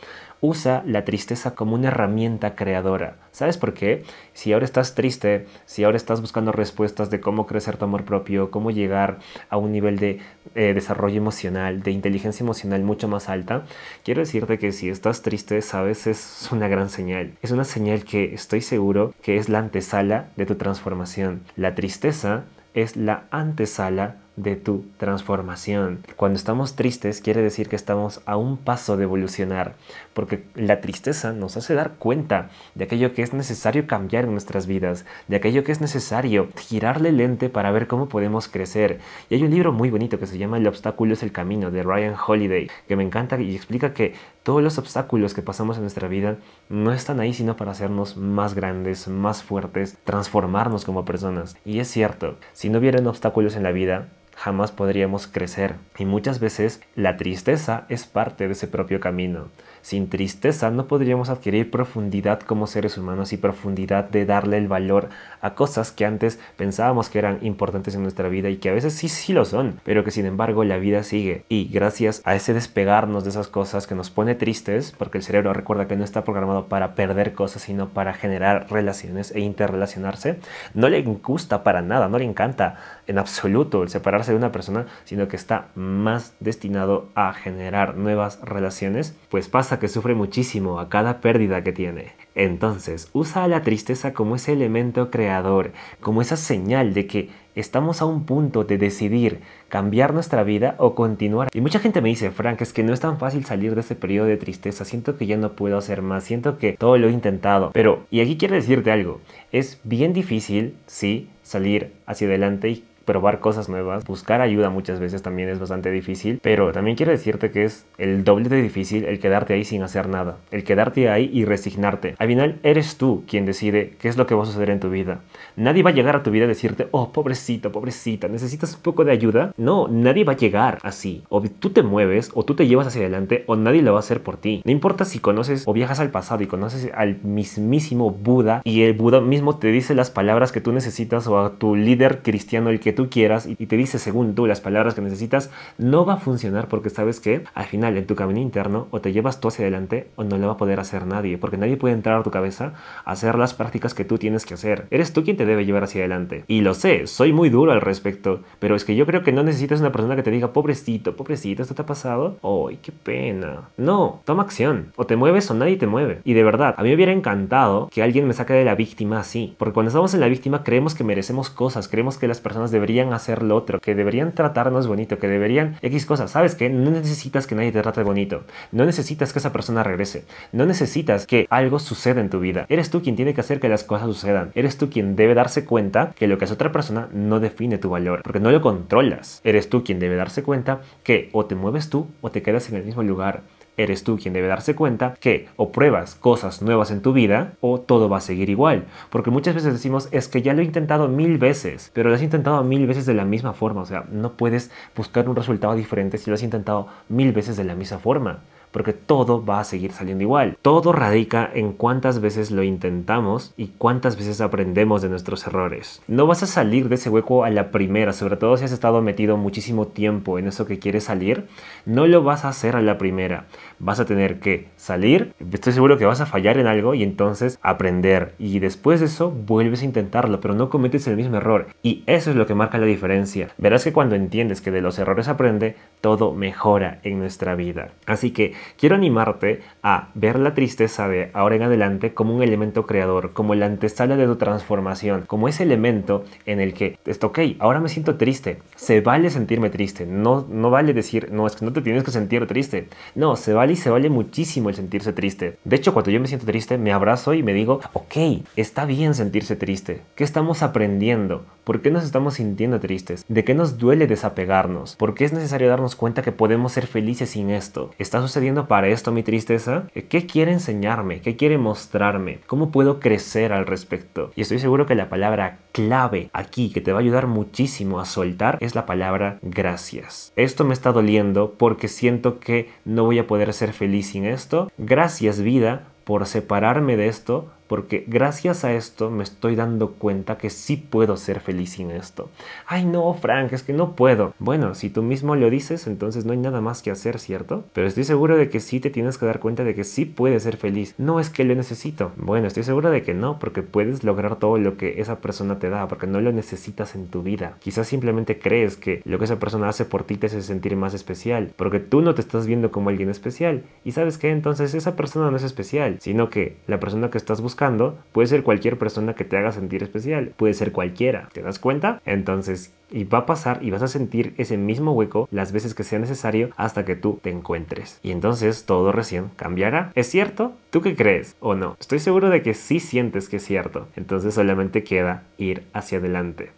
Usa 0.45 0.83
la 0.85 1.05
tristeza 1.05 1.55
como 1.55 1.73
una 1.75 1.87
herramienta 1.87 2.53
creadora. 2.53 3.15
¿Sabes 3.31 3.57
por 3.57 3.73
qué? 3.73 4.03
Si 4.33 4.51
ahora 4.51 4.65
estás 4.65 4.93
triste, 4.93 5.47
si 5.65 5.85
ahora 5.85 5.95
estás 5.95 6.19
buscando 6.19 6.51
respuestas 6.51 7.09
de 7.09 7.21
cómo 7.21 7.47
crecer 7.47 7.77
tu 7.77 7.85
amor 7.85 8.03
propio, 8.03 8.51
cómo 8.51 8.69
llegar 8.69 9.19
a 9.49 9.55
un 9.55 9.71
nivel 9.71 9.99
de 9.99 10.19
eh, 10.53 10.73
desarrollo 10.73 11.15
emocional, 11.15 11.81
de 11.81 11.91
inteligencia 11.91 12.43
emocional 12.43 12.83
mucho 12.83 13.07
más 13.07 13.29
alta, 13.29 13.63
quiero 14.03 14.19
decirte 14.19 14.59
que 14.59 14.73
si 14.73 14.89
estás 14.89 15.21
triste, 15.21 15.61
sabes, 15.61 16.07
es 16.07 16.49
una 16.51 16.67
gran 16.67 16.89
señal. 16.89 17.31
Es 17.41 17.51
una 17.51 17.63
señal 17.63 18.03
que 18.03 18.33
estoy 18.33 18.59
seguro 18.59 19.13
que 19.21 19.37
es 19.37 19.47
la 19.47 19.59
antesala 19.59 20.25
de 20.35 20.45
tu 20.45 20.55
transformación. 20.55 21.39
La 21.55 21.73
tristeza 21.73 22.43
es 22.73 22.97
la 22.97 23.27
antesala 23.31 24.17
de 24.35 24.55
tu 24.55 24.85
transformación. 24.97 26.03
Cuando 26.15 26.37
estamos 26.37 26.75
tristes 26.75 27.21
quiere 27.21 27.41
decir 27.41 27.69
que 27.69 27.75
estamos 27.75 28.21
a 28.25 28.37
un 28.37 28.57
paso 28.57 28.97
de 28.97 29.03
evolucionar, 29.03 29.75
porque 30.13 30.43
la 30.55 30.81
tristeza 30.81 31.33
nos 31.33 31.57
hace 31.57 31.75
dar 31.75 31.93
cuenta 31.99 32.49
de 32.75 32.85
aquello 32.85 33.13
que 33.13 33.21
es 33.21 33.33
necesario 33.33 33.85
cambiar 33.87 34.25
en 34.25 34.31
nuestras 34.31 34.65
vidas, 34.65 35.05
de 35.27 35.35
aquello 35.35 35.63
que 35.63 35.71
es 35.71 35.81
necesario 35.81 36.49
girarle 36.57 37.11
lente 37.11 37.49
para 37.49 37.71
ver 37.71 37.87
cómo 37.87 38.09
podemos 38.09 38.47
crecer. 38.47 38.99
Y 39.29 39.35
hay 39.35 39.43
un 39.43 39.51
libro 39.51 39.71
muy 39.71 39.89
bonito 39.89 40.19
que 40.19 40.27
se 40.27 40.37
llama 40.37 40.57
El 40.57 40.67
obstáculo 40.67 41.13
es 41.13 41.23
el 41.23 41.31
camino 41.31 41.71
de 41.71 41.83
Ryan 41.83 42.15
Holiday, 42.27 42.69
que 42.87 42.95
me 42.95 43.03
encanta 43.03 43.39
y 43.39 43.55
explica 43.55 43.93
que 43.93 44.13
todos 44.43 44.61
los 44.61 44.77
obstáculos 44.77 45.33
que 45.33 45.41
pasamos 45.41 45.77
en 45.77 45.83
nuestra 45.83 46.07
vida 46.07 46.37
no 46.69 46.91
están 46.91 47.19
ahí 47.19 47.33
sino 47.33 47.55
para 47.55 47.71
hacernos 47.71 48.17
más 48.17 48.55
grandes, 48.55 49.07
más 49.07 49.43
fuertes, 49.43 49.97
transformarnos 50.03 50.85
como 50.85 51.05
personas. 51.05 51.55
Y 51.65 51.79
es 51.79 51.87
cierto, 51.87 52.35
si 52.51 52.69
no 52.69 52.79
hubieran 52.79 53.07
obstáculos 53.07 53.55
en 53.55 53.63
la 53.63 53.71
vida, 53.71 54.09
jamás 54.35 54.71
podríamos 54.71 55.27
crecer. 55.27 55.75
Y 55.97 56.05
muchas 56.05 56.39
veces 56.39 56.81
la 56.95 57.17
tristeza 57.17 57.85
es 57.89 58.05
parte 58.05 58.47
de 58.47 58.53
ese 58.53 58.67
propio 58.67 58.99
camino. 58.99 59.49
Sin 59.83 60.09
tristeza 60.09 60.71
no 60.71 60.87
podríamos 60.87 61.29
adquirir 61.29 61.69
profundidad 61.69 62.39
como 62.39 62.65
seres 62.65 62.97
humanos 62.97 63.33
y 63.33 63.37
profundidad 63.37 64.05
de 64.09 64.25
darle 64.25 64.57
el 64.57 64.67
valor 64.67 65.09
a 65.41 65.53
cosas 65.53 65.91
que 65.91 66.05
antes 66.05 66.39
pensábamos 66.55 67.09
que 67.09 67.19
eran 67.19 67.37
importantes 67.41 67.93
en 67.93 68.01
nuestra 68.01 68.29
vida 68.29 68.49
y 68.49 68.57
que 68.57 68.69
a 68.69 68.73
veces 68.73 68.93
sí, 68.93 69.09
sí 69.09 69.33
lo 69.33 69.45
son, 69.45 69.79
pero 69.83 70.03
que 70.03 70.11
sin 70.11 70.25
embargo 70.25 70.63
la 70.63 70.77
vida 70.77 71.03
sigue. 71.03 71.43
Y 71.49 71.65
gracias 71.65 72.21
a 72.23 72.33
ese 72.33 72.53
despegarnos 72.53 73.25
de 73.25 73.29
esas 73.29 73.47
cosas 73.47 73.85
que 73.85 73.93
nos 73.93 74.09
pone 74.09 74.35
tristes, 74.35 74.95
porque 74.97 75.17
el 75.17 75.23
cerebro 75.23 75.53
recuerda 75.53 75.87
que 75.87 75.97
no 75.97 76.05
está 76.05 76.23
programado 76.23 76.67
para 76.67 76.95
perder 76.95 77.33
cosas, 77.33 77.63
sino 77.63 77.89
para 77.89 78.13
generar 78.13 78.71
relaciones 78.71 79.31
e 79.35 79.41
interrelacionarse, 79.41 80.39
no 80.73 80.87
le 80.87 81.03
gusta 81.03 81.63
para 81.63 81.81
nada, 81.81 82.07
no 82.07 82.17
le 82.17 82.25
encanta 82.25 82.77
en 83.05 83.19
absoluto 83.19 83.83
el 83.83 83.89
separarse 83.89 84.31
de 84.31 84.37
una 84.37 84.53
persona, 84.53 84.85
sino 85.03 85.27
que 85.27 85.35
está 85.35 85.67
más 85.75 86.33
destinado 86.39 87.09
a 87.15 87.33
generar 87.33 87.97
nuevas 87.97 88.39
relaciones, 88.41 89.13
pues 89.29 89.49
pasa 89.49 89.72
que 89.79 89.87
sufre 89.87 90.15
muchísimo 90.15 90.79
a 90.79 90.89
cada 90.89 91.21
pérdida 91.21 91.63
que 91.63 91.71
tiene. 91.71 92.13
Entonces, 92.35 93.09
usa 93.13 93.47
la 93.47 93.61
tristeza 93.61 94.13
como 94.13 94.35
ese 94.35 94.53
elemento 94.53 95.11
creador, 95.11 95.71
como 95.99 96.21
esa 96.21 96.37
señal 96.37 96.93
de 96.93 97.07
que 97.07 97.29
estamos 97.55 98.01
a 98.01 98.05
un 98.05 98.25
punto 98.25 98.63
de 98.63 98.77
decidir 98.77 99.41
cambiar 99.69 100.13
nuestra 100.13 100.43
vida 100.43 100.75
o 100.79 100.95
continuar. 100.95 101.49
Y 101.53 101.61
mucha 101.61 101.79
gente 101.79 102.01
me 102.01 102.09
dice, 102.09 102.31
Frank, 102.31 102.61
es 102.61 102.73
que 102.73 102.83
no 102.83 102.93
es 102.93 102.99
tan 102.99 103.19
fácil 103.19 103.45
salir 103.45 103.75
de 103.75 103.81
ese 103.81 103.95
periodo 103.95 104.27
de 104.27 104.37
tristeza, 104.37 104.85
siento 104.85 105.17
que 105.17 105.25
ya 105.25 105.37
no 105.37 105.53
puedo 105.53 105.77
hacer 105.77 106.01
más, 106.01 106.23
siento 106.23 106.57
que 106.57 106.73
todo 106.73 106.97
lo 106.97 107.07
he 107.07 107.11
intentado. 107.11 107.71
Pero, 107.73 108.05
y 108.09 108.21
aquí 108.21 108.37
quiero 108.37 108.55
decirte 108.55 108.91
algo, 108.91 109.21
es 109.51 109.79
bien 109.83 110.13
difícil, 110.13 110.75
sí, 110.87 111.29
salir 111.43 111.93
hacia 112.05 112.27
adelante 112.27 112.69
y 112.69 112.83
probar 113.05 113.39
cosas 113.39 113.69
nuevas, 113.69 114.05
buscar 114.05 114.41
ayuda 114.41 114.69
muchas 114.69 114.99
veces 114.99 115.21
también 115.21 115.49
es 115.49 115.59
bastante 115.59 115.91
difícil, 115.91 116.39
pero 116.41 116.71
también 116.71 116.95
quiero 116.97 117.11
decirte 117.11 117.51
que 117.51 117.65
es 117.65 117.85
el 117.97 118.23
doble 118.23 118.49
de 118.49 118.61
difícil 118.61 119.05
el 119.05 119.19
quedarte 119.19 119.53
ahí 119.53 119.63
sin 119.63 119.83
hacer 119.83 120.07
nada, 120.07 120.37
el 120.51 120.63
quedarte 120.63 121.09
ahí 121.09 121.29
y 121.33 121.45
resignarte. 121.45 122.15
Al 122.17 122.27
final 122.27 122.59
eres 122.63 122.97
tú 122.97 123.23
quien 123.27 123.45
decide 123.45 123.93
qué 123.99 124.07
es 124.07 124.17
lo 124.17 124.27
que 124.27 124.35
va 124.35 124.43
a 124.43 124.45
suceder 124.45 124.69
en 124.69 124.79
tu 124.79 124.89
vida. 124.89 125.21
Nadie 125.55 125.83
va 125.83 125.91
a 125.91 125.93
llegar 125.93 126.15
a 126.15 126.23
tu 126.23 126.31
vida 126.31 126.45
a 126.45 126.47
decirte, 126.47 126.87
oh, 126.91 127.11
pobrecito, 127.11 127.71
pobrecita, 127.71 128.27
necesitas 128.27 128.75
un 128.75 128.81
poco 128.81 129.05
de 129.05 129.11
ayuda. 129.11 129.53
No, 129.57 129.87
nadie 129.87 130.23
va 130.23 130.33
a 130.33 130.37
llegar 130.37 130.79
así. 130.83 131.23
O 131.29 131.41
tú 131.41 131.69
te 131.71 131.83
mueves, 131.83 132.31
o 132.33 132.43
tú 132.43 132.55
te 132.55 132.67
llevas 132.67 132.87
hacia 132.87 133.01
adelante, 133.01 133.43
o 133.47 133.55
nadie 133.55 133.81
lo 133.81 133.91
va 133.93 133.99
a 133.99 134.01
hacer 134.01 134.21
por 134.21 134.37
ti. 134.37 134.61
No 134.65 134.71
importa 134.71 135.05
si 135.05 135.19
conoces 135.19 135.63
o 135.67 135.73
viajas 135.73 135.99
al 135.99 136.11
pasado 136.11 136.43
y 136.43 136.47
conoces 136.47 136.89
al 136.93 137.21
mismísimo 137.23 138.11
Buda 138.11 138.61
y 138.63 138.83
el 138.83 138.93
Buda 138.93 139.21
mismo 139.21 139.57
te 139.57 139.67
dice 139.67 139.95
las 139.95 140.11
palabras 140.11 140.51
que 140.51 140.61
tú 140.61 140.71
necesitas 140.71 141.27
o 141.27 141.39
a 141.39 141.57
tu 141.57 141.75
líder 141.75 142.21
cristiano 142.21 142.69
el 142.69 142.79
que 142.79 142.92
tú 142.93 143.09
quieras 143.09 143.47
y 143.47 143.55
te 143.55 143.77
dice 143.77 143.99
según 143.99 144.35
tú 144.35 144.45
las 144.47 144.61
palabras 144.61 144.93
que 144.93 145.01
necesitas, 145.01 145.51
no 145.77 146.05
va 146.05 146.13
a 146.13 146.17
funcionar 146.17 146.67
porque 146.67 146.89
sabes 146.89 147.19
que 147.19 147.43
al 147.53 147.65
final 147.65 147.97
en 147.97 148.07
tu 148.07 148.15
camino 148.15 148.39
interno 148.39 148.87
o 148.91 149.01
te 149.01 149.11
llevas 149.11 149.39
tú 149.39 149.47
hacia 149.47 149.63
adelante 149.63 150.07
o 150.15 150.23
no 150.23 150.37
lo 150.37 150.47
va 150.47 150.53
a 150.53 150.57
poder 150.57 150.79
hacer 150.79 151.05
nadie, 151.05 151.37
porque 151.37 151.57
nadie 151.57 151.77
puede 151.77 151.93
entrar 151.93 152.19
a 152.19 152.23
tu 152.23 152.31
cabeza 152.31 152.73
a 153.05 153.11
hacer 153.11 153.37
las 153.37 153.53
prácticas 153.53 153.93
que 153.93 154.05
tú 154.05 154.17
tienes 154.17 154.45
que 154.45 154.53
hacer. 154.53 154.87
Eres 154.91 155.13
tú 155.13 155.23
quien 155.23 155.37
te 155.37 155.45
debe 155.45 155.65
llevar 155.65 155.83
hacia 155.83 156.01
adelante. 156.01 156.43
Y 156.47 156.61
lo 156.61 156.73
sé, 156.73 157.07
soy 157.07 157.33
muy 157.33 157.49
duro 157.49 157.71
al 157.71 157.81
respecto, 157.81 158.41
pero 158.59 158.75
es 158.75 158.85
que 158.85 158.95
yo 158.95 159.05
creo 159.05 159.23
que 159.23 159.31
no 159.31 159.43
necesitas 159.43 159.79
una 159.79 159.91
persona 159.91 160.15
que 160.15 160.23
te 160.23 160.31
diga, 160.31 160.53
pobrecito, 160.53 161.15
pobrecito, 161.15 161.61
esto 161.61 161.75
te 161.75 161.81
ha 161.81 161.85
pasado. 161.85 162.37
¡Ay, 162.43 162.79
qué 162.81 162.91
pena! 162.91 163.69
No, 163.77 164.21
toma 164.25 164.43
acción. 164.43 164.91
O 164.95 165.05
te 165.05 165.15
mueves 165.15 165.49
o 165.51 165.53
nadie 165.53 165.77
te 165.77 165.87
mueve. 165.87 166.21
Y 166.23 166.33
de 166.33 166.43
verdad, 166.43 166.75
a 166.77 166.83
mí 166.83 166.89
me 166.89 166.95
hubiera 166.95 167.11
encantado 167.11 167.89
que 167.91 168.03
alguien 168.03 168.27
me 168.27 168.33
saque 168.33 168.53
de 168.53 168.65
la 168.65 168.75
víctima 168.75 169.19
así, 169.19 169.55
porque 169.57 169.73
cuando 169.73 169.89
estamos 169.89 170.13
en 170.13 170.19
la 170.19 170.27
víctima 170.27 170.63
creemos 170.63 170.95
que 170.95 171.03
merecemos 171.03 171.49
cosas, 171.49 171.87
creemos 171.87 172.17
que 172.17 172.27
las 172.27 172.41
personas 172.41 172.71
deberían 172.83 173.13
hacer 173.13 173.43
lo 173.43 173.55
otro, 173.55 173.79
que 173.79 173.95
deberían 173.95 174.33
tratarnos 174.33 174.87
bonito, 174.87 175.17
que 175.17 175.29
deberían 175.29 175.77
X 175.81 176.05
cosas. 176.05 176.31
¿Sabes 176.31 176.55
qué? 176.55 176.69
No 176.69 176.91
necesitas 176.91 177.47
que 177.47 177.55
nadie 177.55 177.71
te 177.71 177.81
trate 177.81 178.03
bonito. 178.03 178.43
No 178.73 178.83
necesitas 178.83 179.31
que 179.31 179.39
esa 179.39 179.53
persona 179.53 179.83
regrese. 179.83 180.25
No 180.51 180.65
necesitas 180.65 181.25
que 181.25 181.47
algo 181.49 181.79
suceda 181.79 182.19
en 182.19 182.29
tu 182.29 182.41
vida. 182.41 182.65
Eres 182.67 182.89
tú 182.89 183.01
quien 183.01 183.15
tiene 183.15 183.33
que 183.33 183.39
hacer 183.39 183.61
que 183.61 183.69
las 183.69 183.85
cosas 183.85 184.07
sucedan. 184.07 184.51
Eres 184.53 184.77
tú 184.77 184.89
quien 184.89 185.15
debe 185.15 185.33
darse 185.33 185.63
cuenta 185.63 186.11
que 186.13 186.27
lo 186.27 186.37
que 186.37 186.43
hace 186.43 186.55
otra 186.55 186.73
persona 186.73 187.07
no 187.13 187.39
define 187.39 187.77
tu 187.77 187.89
valor, 187.89 188.21
porque 188.21 188.41
no 188.41 188.51
lo 188.51 188.59
controlas. 188.59 189.39
Eres 189.45 189.69
tú 189.69 189.85
quien 189.85 189.99
debe 189.99 190.17
darse 190.17 190.43
cuenta 190.43 190.81
que 191.03 191.29
o 191.31 191.45
te 191.45 191.55
mueves 191.55 191.89
tú 191.89 192.09
o 192.19 192.31
te 192.31 192.41
quedas 192.41 192.67
en 192.69 192.75
el 192.75 192.83
mismo 192.83 193.01
lugar 193.01 193.43
eres 193.77 194.03
tú 194.03 194.17
quien 194.17 194.33
debe 194.33 194.47
darse 194.47 194.75
cuenta 194.75 195.15
que 195.19 195.47
o 195.55 195.71
pruebas 195.71 196.15
cosas 196.15 196.61
nuevas 196.61 196.91
en 196.91 197.01
tu 197.01 197.13
vida 197.13 197.53
o 197.61 197.79
todo 197.79 198.09
va 198.09 198.17
a 198.17 198.21
seguir 198.21 198.49
igual. 198.49 198.85
Porque 199.09 199.31
muchas 199.31 199.55
veces 199.55 199.73
decimos, 199.73 200.09
es 200.11 200.27
que 200.27 200.41
ya 200.41 200.53
lo 200.53 200.61
he 200.61 200.65
intentado 200.65 201.07
mil 201.07 201.37
veces, 201.37 201.91
pero 201.93 202.09
lo 202.09 202.15
has 202.15 202.21
intentado 202.21 202.63
mil 202.63 202.85
veces 202.87 203.05
de 203.05 203.13
la 203.13 203.25
misma 203.25 203.53
forma. 203.53 203.81
O 203.81 203.85
sea, 203.85 204.05
no 204.11 204.33
puedes 204.33 204.71
buscar 204.95 205.27
un 205.27 205.35
resultado 205.35 205.75
diferente 205.75 206.17
si 206.17 206.29
lo 206.29 206.35
has 206.35 206.43
intentado 206.43 206.87
mil 207.09 207.31
veces 207.31 207.57
de 207.57 207.63
la 207.63 207.75
misma 207.75 207.99
forma 207.99 208.39
porque 208.73 208.91
todo 208.91 209.45
va 209.45 209.61
a 209.61 209.63
seguir 209.63 209.93
saliendo 209.93 210.23
igual. 210.23 210.57
Todo 210.61 210.91
radica 210.91 211.49
en 211.53 211.71
cuántas 211.71 212.19
veces 212.19 212.51
lo 212.51 212.63
intentamos 212.63 213.53
y 213.55 213.67
cuántas 213.77 214.17
veces 214.17 214.41
aprendemos 214.41 215.01
de 215.01 215.09
nuestros 215.09 215.47
errores. 215.47 216.01
No 216.07 216.27
vas 216.27 216.43
a 216.43 216.47
salir 216.47 216.89
de 216.89 216.95
ese 216.95 217.09
hueco 217.09 217.45
a 217.45 217.49
la 217.49 217.71
primera, 217.71 218.11
sobre 218.11 218.35
todo 218.35 218.57
si 218.57 218.65
has 218.65 218.71
estado 218.71 219.01
metido 219.01 219.37
muchísimo 219.37 219.87
tiempo 219.87 220.39
en 220.39 220.47
eso 220.47 220.65
que 220.65 220.79
quieres 220.79 221.05
salir, 221.05 221.45
no 221.85 222.07
lo 222.07 222.23
vas 222.23 222.43
a 222.43 222.49
hacer 222.49 222.75
a 222.75 222.81
la 222.81 222.97
primera. 222.97 223.45
Vas 223.79 223.99
a 223.99 224.05
tener 224.05 224.39
que 224.39 224.67
salir, 224.75 225.33
estoy 225.51 225.73
seguro 225.73 225.97
que 225.97 226.05
vas 226.05 226.21
a 226.21 226.25
fallar 226.25 226.57
en 226.57 226.67
algo 226.67 226.95
y 226.95 227.03
entonces 227.03 227.59
aprender 227.61 228.33
y 228.39 228.59
después 228.59 228.99
de 228.99 229.05
eso 229.05 229.29
vuelves 229.29 229.81
a 229.81 229.85
intentarlo, 229.85 230.39
pero 230.39 230.55
no 230.55 230.69
cometes 230.69 231.07
el 231.07 231.15
mismo 231.15 231.37
error 231.37 231.67
y 231.83 232.03
eso 232.07 232.31
es 232.31 232.35
lo 232.35 232.47
que 232.47 232.55
marca 232.55 232.79
la 232.79 232.85
diferencia. 232.85 233.49
Verás 233.57 233.83
que 233.83 233.93
cuando 233.93 234.15
entiendes 234.15 234.61
que 234.61 234.71
de 234.71 234.81
los 234.81 234.97
errores 234.97 235.27
aprende, 235.27 235.75
todo 236.01 236.33
mejora 236.33 236.99
en 237.03 237.19
nuestra 237.19 237.55
vida. 237.55 237.89
Así 238.05 238.31
que 238.31 238.53
quiero 238.77 238.95
animarte 238.95 239.61
a 239.81 240.09
ver 240.13 240.39
la 240.39 240.53
tristeza 240.53 241.07
de 241.07 241.29
ahora 241.33 241.55
en 241.55 241.63
adelante 241.63 242.13
como 242.13 242.35
un 242.35 242.43
elemento 242.43 242.85
creador, 242.85 243.33
como 243.33 243.55
la 243.55 243.65
antesala 243.65 244.15
de 244.15 244.25
tu 244.25 244.35
transformación, 244.35 245.23
como 245.27 245.47
ese 245.47 245.63
elemento 245.63 246.25
en 246.45 246.59
el 246.59 246.73
que, 246.73 246.97
esto, 247.05 247.27
ok, 247.27 247.39
ahora 247.59 247.79
me 247.79 247.89
siento 247.89 248.15
triste, 248.15 248.59
se 248.75 249.01
vale 249.01 249.29
sentirme 249.29 249.69
triste, 249.69 250.05
no, 250.05 250.45
no 250.49 250.69
vale 250.69 250.93
decir, 250.93 251.31
no, 251.31 251.47
es 251.47 251.55
que 251.55 251.65
no 251.65 251.73
te 251.73 251.81
tienes 251.81 252.03
que 252.03 252.11
sentir 252.11 252.47
triste, 252.47 252.87
no, 253.15 253.35
se 253.35 253.53
vale 253.53 253.73
y 253.73 253.77
se 253.77 253.89
vale 253.89 254.09
muchísimo 254.09 254.69
el 254.69 254.75
sentirse 254.75 255.13
triste. 255.13 255.57
De 255.63 255.75
hecho, 255.75 255.93
cuando 255.93 256.11
yo 256.11 256.19
me 256.19 256.27
siento 256.27 256.45
triste, 256.45 256.77
me 256.77 256.93
abrazo 256.93 257.33
y 257.33 257.43
me 257.43 257.53
digo, 257.53 257.81
ok, 257.93 258.43
está 258.55 258.85
bien 258.85 259.13
sentirse 259.13 259.55
triste, 259.55 260.01
¿qué 260.15 260.23
estamos 260.23 260.63
aprendiendo? 260.63 261.43
¿Por 261.63 261.81
qué 261.81 261.91
nos 261.91 262.03
estamos 262.03 262.33
sintiendo 262.33 262.81
tristes? 262.81 263.23
¿De 263.29 263.45
qué 263.45 263.53
nos 263.53 263.77
duele 263.77 264.05
desapegarnos? 264.05 264.97
¿Por 264.97 265.13
qué 265.13 265.23
es 265.23 265.31
necesario 265.31 265.69
darnos 265.69 265.95
cuenta 265.95 266.21
que 266.21 266.33
podemos 266.33 266.73
ser 266.73 266.87
felices 266.87 267.29
sin 267.29 267.49
esto? 267.49 267.91
¿Está 267.97 268.21
sucediendo 268.21 268.52
para 268.67 268.87
esto 268.87 269.11
mi 269.11 269.23
tristeza? 269.23 269.87
¿Qué 270.09 270.25
quiere 270.25 270.51
enseñarme? 270.51 271.21
¿Qué 271.21 271.35
quiere 271.35 271.57
mostrarme? 271.57 272.39
¿Cómo 272.47 272.71
puedo 272.71 272.99
crecer 272.99 273.53
al 273.53 273.65
respecto? 273.65 274.31
Y 274.35 274.41
estoy 274.41 274.59
seguro 274.59 274.85
que 274.85 274.95
la 274.95 275.09
palabra 275.09 275.59
clave 275.71 276.29
aquí 276.33 276.71
que 276.71 276.81
te 276.81 276.91
va 276.91 276.99
a 276.99 277.01
ayudar 277.01 277.27
muchísimo 277.27 277.99
a 277.99 278.05
soltar 278.05 278.57
es 278.61 278.75
la 278.75 278.85
palabra 278.85 279.39
gracias. 279.41 280.31
Esto 280.35 280.63
me 280.63 280.73
está 280.73 280.91
doliendo 280.91 281.55
porque 281.57 281.87
siento 281.87 282.39
que 282.39 282.69
no 282.85 283.05
voy 283.05 283.19
a 283.19 283.27
poder 283.27 283.53
ser 283.53 283.73
feliz 283.73 284.11
sin 284.11 284.25
esto. 284.25 284.71
Gracias 284.77 285.41
vida 285.41 285.87
por 286.03 286.25
separarme 286.25 286.97
de 286.97 287.07
esto 287.07 287.49
porque 287.73 288.03
gracias 288.05 288.65
a 288.65 288.73
esto 288.73 289.09
me 289.09 289.23
estoy 289.23 289.55
dando 289.55 289.93
cuenta 289.93 290.37
que 290.37 290.51
sí 290.51 290.77
puedo 290.77 291.17
ser 291.17 291.39
feliz 291.39 291.71
sin 291.71 291.89
esto. 291.89 292.29
Ay 292.67 292.85
no, 292.85 293.11
Frank, 293.15 293.51
es 293.51 293.63
que 293.63 293.73
no 293.73 293.95
puedo. 293.95 294.35
Bueno, 294.37 294.75
si 294.75 294.91
tú 294.91 295.01
mismo 295.01 295.35
lo 295.35 295.49
dices, 295.49 295.87
entonces 295.87 296.23
no 296.23 296.33
hay 296.33 296.37
nada 296.37 296.61
más 296.61 296.83
que 296.83 296.91
hacer, 296.91 297.17
¿cierto? 297.17 297.63
Pero 297.73 297.87
estoy 297.87 298.03
seguro 298.03 298.37
de 298.37 298.47
que 298.47 298.59
sí 298.59 298.79
te 298.79 298.91
tienes 298.91 299.17
que 299.17 299.25
dar 299.25 299.39
cuenta 299.39 299.63
de 299.63 299.73
que 299.73 299.85
sí 299.85 300.05
puedes 300.05 300.43
ser 300.43 300.57
feliz. 300.57 300.93
No 300.99 301.19
es 301.19 301.31
que 301.31 301.45
lo 301.45 301.55
necesito. 301.55 302.11
Bueno, 302.15 302.45
estoy 302.45 302.61
seguro 302.61 302.91
de 302.91 303.01
que 303.01 303.15
no, 303.15 303.39
porque 303.39 303.63
puedes 303.63 304.03
lograr 304.03 304.35
todo 304.35 304.59
lo 304.59 304.77
que 304.77 305.01
esa 305.01 305.19
persona 305.19 305.57
te 305.57 305.71
da, 305.71 305.87
porque 305.87 306.05
no 306.05 306.21
lo 306.21 306.31
necesitas 306.31 306.93
en 306.93 307.07
tu 307.07 307.23
vida. 307.23 307.57
Quizás 307.59 307.87
simplemente 307.87 308.37
crees 308.37 308.77
que 308.77 309.01
lo 309.03 309.17
que 309.17 309.25
esa 309.25 309.39
persona 309.39 309.67
hace 309.67 309.85
por 309.85 310.03
ti 310.03 310.17
te 310.17 310.27
hace 310.27 310.43
sentir 310.43 310.75
más 310.75 310.93
especial, 310.93 311.49
porque 311.55 311.79
tú 311.79 312.03
no 312.03 312.13
te 312.13 312.21
estás 312.21 312.45
viendo 312.45 312.71
como 312.71 312.89
alguien 312.89 313.09
especial. 313.09 313.63
Y 313.83 313.93
sabes 313.93 314.19
que 314.19 314.29
entonces 314.29 314.75
esa 314.75 314.95
persona 314.95 315.31
no 315.31 315.37
es 315.37 315.43
especial, 315.43 315.97
sino 316.01 316.29
que 316.29 316.57
la 316.67 316.79
persona 316.79 317.09
que 317.09 317.17
estás 317.17 317.41
buscando 317.41 317.62
puede 318.11 318.27
ser 318.27 318.43
cualquier 318.43 318.77
persona 318.77 319.13
que 319.13 319.23
te 319.25 319.37
haga 319.37 319.51
sentir 319.51 319.83
especial, 319.83 320.33
puede 320.37 320.53
ser 320.53 320.71
cualquiera, 320.71 321.29
¿te 321.33 321.41
das 321.41 321.59
cuenta? 321.59 322.01
Entonces, 322.05 322.73
y 322.89 323.05
va 323.05 323.19
a 323.19 323.25
pasar 323.25 323.59
y 323.63 323.71
vas 323.71 323.81
a 323.81 323.87
sentir 323.87 324.33
ese 324.37 324.57
mismo 324.57 324.93
hueco 324.93 325.27
las 325.31 325.51
veces 325.51 325.73
que 325.73 325.83
sea 325.83 325.99
necesario 325.99 326.51
hasta 326.57 326.85
que 326.85 326.95
tú 326.95 327.19
te 327.21 327.31
encuentres. 327.31 327.99
Y 328.03 328.11
entonces 328.11 328.65
todo 328.65 328.91
recién 328.91 329.29
cambiará. 329.35 329.91
¿Es 329.95 330.07
cierto? 330.07 330.53
¿Tú 330.69 330.81
qué 330.81 330.95
crees 330.95 331.35
o 331.39 331.55
no? 331.55 331.75
Estoy 331.79 331.99
seguro 331.99 332.29
de 332.29 332.43
que 332.43 332.53
sí 332.53 332.79
sientes 332.79 333.29
que 333.29 333.37
es 333.37 333.45
cierto. 333.45 333.87
Entonces 333.95 334.35
solamente 334.35 334.83
queda 334.83 335.23
ir 335.37 335.63
hacia 335.73 335.97
adelante. 335.97 336.51